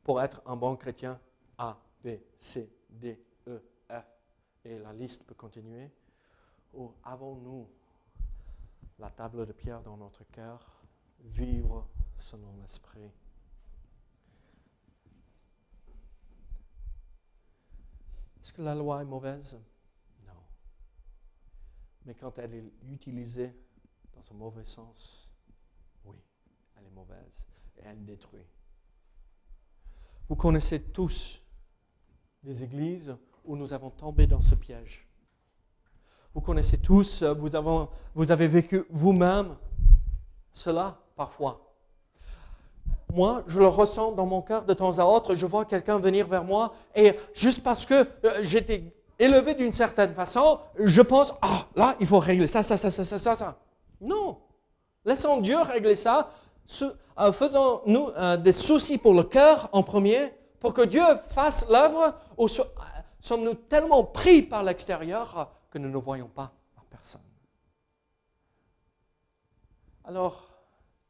pour 0.03 0.23
être 0.23 0.41
un 0.47 0.57
bon 0.57 0.77
chrétien, 0.77 1.21
A, 1.59 1.79
B, 2.03 2.09
C, 2.39 2.73
D, 2.89 3.23
E, 3.47 3.63
F, 3.91 4.05
et 4.65 4.79
la 4.79 4.93
liste 4.93 5.25
peut 5.27 5.35
continuer, 5.35 5.91
ou 6.73 6.93
avons-nous 7.05 7.69
la 8.99 9.11
table 9.11 9.47
de 9.47 9.53
pierre 9.53 9.83
dans 9.83 9.97
notre 9.97 10.25
cœur? 10.31 10.78
Vivre 11.21 11.87
selon 12.19 12.57
l'Esprit. 12.61 13.11
Est-ce 18.41 18.53
que 18.53 18.63
la 18.63 18.75
loi 18.75 19.03
est 19.03 19.05
mauvaise? 19.05 19.61
Non. 20.27 20.43
Mais 22.05 22.15
quand 22.15 22.39
elle 22.39 22.55
est 22.55 22.73
utilisée 22.91 23.53
dans 24.15 24.23
un 24.33 24.35
mauvais 24.35 24.65
sens, 24.65 25.31
oui, 26.05 26.17
elle 26.77 26.87
est 26.87 26.91
mauvaise 26.91 27.47
et 27.77 27.83
elle 27.85 28.05
détruit. 28.05 28.47
Vous 30.29 30.37
connaissez 30.37 30.83
tous 30.83 31.43
des 32.43 32.63
églises 32.63 33.17
où 33.45 33.57
nous 33.57 33.73
avons 33.73 33.91
tombé 33.91 34.27
dans 34.27 34.43
ce 34.43 34.55
piège. 34.55 35.07
Vous 36.35 36.41
connaissez 36.41 36.79
tous, 36.79 37.23
vous, 37.23 37.89
vous 38.15 38.31
avez 38.31 38.49
vécu 38.49 38.85
vous-même 38.91 39.57
cela 40.53 41.03
parfois. 41.19 41.61
Moi, 43.13 43.43
je 43.47 43.59
le 43.59 43.67
ressens 43.67 44.13
dans 44.13 44.25
mon 44.25 44.41
cœur 44.41 44.65
de 44.65 44.73
temps 44.73 44.99
à 44.99 45.05
autre. 45.05 45.35
Je 45.35 45.45
vois 45.45 45.65
quelqu'un 45.65 45.99
venir 45.99 46.27
vers 46.27 46.45
moi 46.45 46.73
et 46.95 47.15
juste 47.35 47.63
parce 47.63 47.85
que 47.85 48.07
euh, 48.25 48.39
j'étais 48.43 48.85
élevé 49.19 49.55
d'une 49.55 49.73
certaine 49.73 50.15
façon, 50.15 50.61
je 50.79 51.03
pense, 51.03 51.35
ah, 51.43 51.67
là, 51.75 51.97
il 52.01 52.07
faut 52.07 52.21
régler 52.21 52.47
ça, 52.47 52.63
ça, 52.63 52.77
ça, 52.77 52.91
ça, 52.91 53.05
ça, 53.05 53.35
ça. 53.35 53.59
Non. 54.01 54.39
Laissons 55.05 55.41
Dieu 55.41 55.59
régler 55.61 55.97
ça. 55.97 56.31
Euh, 57.19 57.33
faisons-nous 57.33 58.11
euh, 58.17 58.37
des 58.37 58.53
soucis 58.53 58.99
pour 58.99 59.15
le 59.15 59.25
cœur 59.25 59.69
en 59.73 59.83
premier, 59.83 60.33
pour 60.61 60.73
que 60.73 60.83
Dieu 60.83 61.03
fasse 61.29 61.69
l'œuvre, 61.69 62.15
ou 62.37 62.47
sommes-nous 62.49 63.55
tellement 63.55 64.05
pris 64.05 64.43
par 64.43 64.63
l'extérieur 64.63 65.51
que 65.71 65.79
nous 65.79 65.91
ne 65.91 65.99
voyons 65.99 66.29
pas 66.29 66.53
personne 66.91 67.21
Alors, 70.05 70.48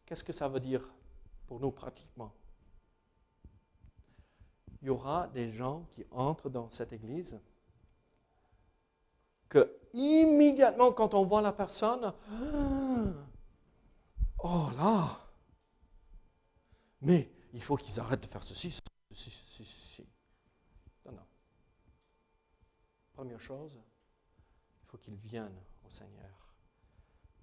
Qu'est-ce 0.08 0.24
que 0.24 0.32
ça 0.32 0.48
veut 0.48 0.58
dire 0.58 0.80
pour 1.46 1.60
nous 1.60 1.70
pratiquement? 1.70 2.32
Il 4.80 4.86
y 4.86 4.88
aura 4.88 5.26
des 5.28 5.52
gens 5.52 5.84
qui 5.90 6.02
entrent 6.10 6.48
dans 6.48 6.70
cette 6.70 6.94
église 6.94 7.38
que 9.50 9.78
immédiatement 9.92 10.92
quand 10.92 11.12
on 11.12 11.24
voit 11.24 11.42
la 11.42 11.52
personne, 11.52 12.14
oh 14.38 14.70
là, 14.78 15.28
mais 17.02 17.30
il 17.52 17.62
faut 17.62 17.76
qu'ils 17.76 18.00
arrêtent 18.00 18.22
de 18.22 18.28
faire 18.28 18.42
ceci, 18.42 18.70
ceci, 18.70 19.30
ceci, 19.30 19.64
ceci. 19.66 20.08
Non, 21.04 21.12
non. 21.12 21.26
Première 23.12 23.40
chose, 23.40 23.78
il 24.82 24.86
faut 24.86 24.96
qu'ils 24.96 25.16
viennent 25.16 25.60
au 25.86 25.90
Seigneur 25.90 26.56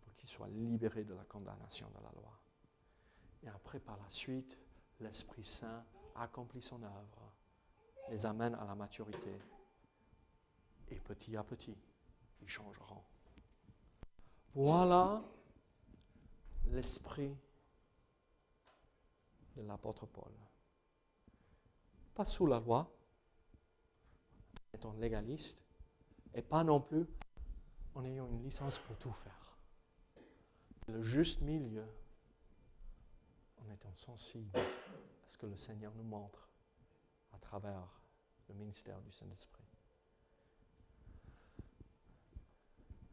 pour 0.01 0.15
qu'ils 0.15 0.29
soient 0.29 0.47
libérés 0.47 1.03
de 1.03 1.13
la 1.13 1.25
condamnation 1.25 1.87
de 1.89 2.03
la 2.03 2.11
loi. 2.19 2.41
Et 3.43 3.47
après, 3.47 3.79
par 3.79 3.97
la 3.97 4.09
suite, 4.09 4.57
l'Esprit 4.99 5.43
Saint 5.43 5.83
accomplit 6.15 6.61
son 6.61 6.81
œuvre, 6.83 7.33
les 8.09 8.25
amène 8.25 8.55
à 8.55 8.65
la 8.65 8.75
maturité. 8.75 9.37
Et 10.89 10.99
petit 10.99 11.35
à 11.35 11.43
petit, 11.43 11.77
ils 12.41 12.47
changeront. 12.47 13.01
Voilà 14.53 15.21
l'esprit 16.67 17.35
de 19.55 19.61
l'apôtre 19.63 20.05
Paul. 20.05 20.31
Pas 22.13 22.25
sous 22.25 22.47
la 22.47 22.59
loi, 22.59 22.89
étant 24.73 24.93
légaliste, 24.93 25.65
et 26.33 26.41
pas 26.41 26.63
non 26.63 26.79
plus 26.79 27.05
en 27.95 28.05
ayant 28.05 28.27
une 28.27 28.43
licence 28.43 28.79
pour 28.79 28.97
tout 28.97 29.11
faire. 29.11 29.57
Le 30.87 31.01
juste 31.01 31.41
milieu, 31.41 31.85
en 33.67 33.73
étant 33.73 33.93
sensible 33.95 34.57
à 34.57 34.61
ce 35.27 35.37
que 35.37 35.45
le 35.45 35.55
Seigneur 35.55 35.93
nous 35.95 36.03
montre 36.03 36.49
à 37.33 37.37
travers 37.39 37.87
le 38.47 38.55
ministère 38.55 39.01
du 39.01 39.11
Saint-Esprit. 39.11 39.63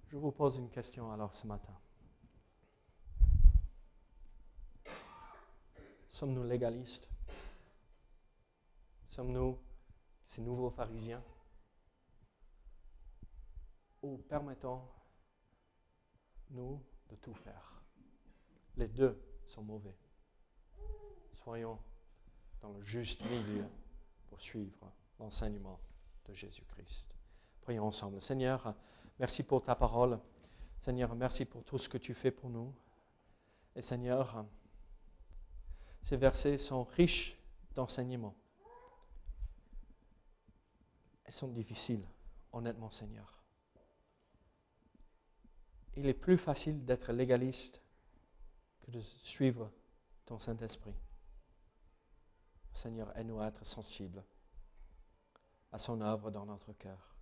Je 0.09 0.16
vous 0.16 0.32
pose 0.32 0.59
une 0.59 0.68
question 0.68 1.11
alors 1.11 1.34
ce 1.34 1.46
matin. 1.46 1.74
Sommes-nous 6.09 6.44
légalistes? 6.44 7.09
Sommes-nous 9.09 9.59
ces 10.24 10.42
nouveaux 10.42 10.70
pharisiens? 10.70 11.24
Ou 14.03 14.18
permettons-nous 14.18 14.84
de 17.09 17.16
tout 17.16 17.34
faire? 17.34 17.82
Les 18.76 18.88
deux 18.88 19.18
sont 19.46 19.62
mauvais. 19.62 19.96
Soyons 21.43 21.76
dans 22.61 22.70
le 22.70 22.80
juste 22.82 23.20
milieu 23.24 23.64
pour 24.28 24.40
suivre 24.40 24.93
l'enseignement 25.18 25.80
de 26.26 26.34
Jésus-Christ. 26.34 27.12
Prions 27.62 27.88
ensemble. 27.88 28.22
Seigneur, 28.22 28.76
merci 29.18 29.43
pour 29.43 29.61
ta 29.61 29.74
parole. 29.74 30.20
Seigneur, 30.78 31.16
merci 31.16 31.45
pour 31.45 31.64
tout 31.64 31.78
ce 31.78 31.88
que 31.88 31.99
tu 31.99 32.14
fais 32.14 32.30
pour 32.30 32.49
nous. 32.49 32.72
Et 33.74 33.82
Seigneur, 33.82 34.45
ces 36.01 36.16
versets 36.16 36.59
sont 36.59 36.84
riches 36.84 37.36
d'enseignements. 37.74 38.36
Elles 41.24 41.34
sont 41.34 41.49
difficiles, 41.49 42.07
honnêtement, 42.53 42.90
Seigneur. 42.90 43.43
Il 45.97 46.07
est 46.07 46.14
plus 46.14 46.38
facile 46.38 46.84
d'être 46.84 47.12
légaliste 47.12 47.82
que 48.82 48.93
de 48.93 49.01
suivre 49.01 49.72
ton 50.24 50.38
Saint-Esprit. 50.38 50.95
Seigneur, 52.72 53.16
aide-nous 53.16 53.40
à 53.40 53.48
être 53.48 53.64
sensibles 53.66 54.24
à 55.70 55.78
son 55.78 56.00
œuvre 56.00 56.30
dans 56.30 56.46
notre 56.46 56.72
cœur. 56.74 57.14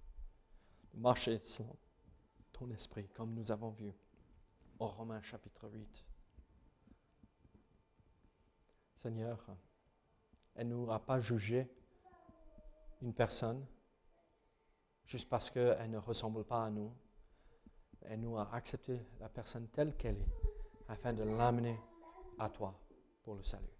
Marcher 0.94 1.38
selon 1.42 1.76
ton 2.52 2.70
esprit, 2.70 3.08
comme 3.08 3.32
nous 3.32 3.52
avons 3.52 3.70
vu 3.70 3.92
au 4.78 4.86
Romains 4.86 5.22
chapitre 5.22 5.68
8. 5.68 6.04
Seigneur, 8.96 9.46
elle 10.54 10.68
nous 10.68 10.90
a 10.90 10.98
pas 10.98 11.20
jugé 11.20 11.70
une 13.00 13.14
personne 13.14 13.64
juste 15.04 15.28
parce 15.28 15.50
qu'elle 15.50 15.90
ne 15.90 15.98
ressemble 15.98 16.44
pas 16.44 16.66
à 16.66 16.70
nous. 16.70 16.92
Elle 18.02 18.20
nous 18.20 18.36
a 18.36 18.52
accepté 18.54 19.06
la 19.18 19.28
personne 19.28 19.68
telle 19.68 19.96
qu'elle 19.96 20.18
est 20.18 20.34
afin 20.88 21.12
de 21.12 21.22
l'amener 21.22 21.78
à 22.38 22.48
toi 22.48 22.74
pour 23.22 23.36
le 23.36 23.42
salut. 23.42 23.79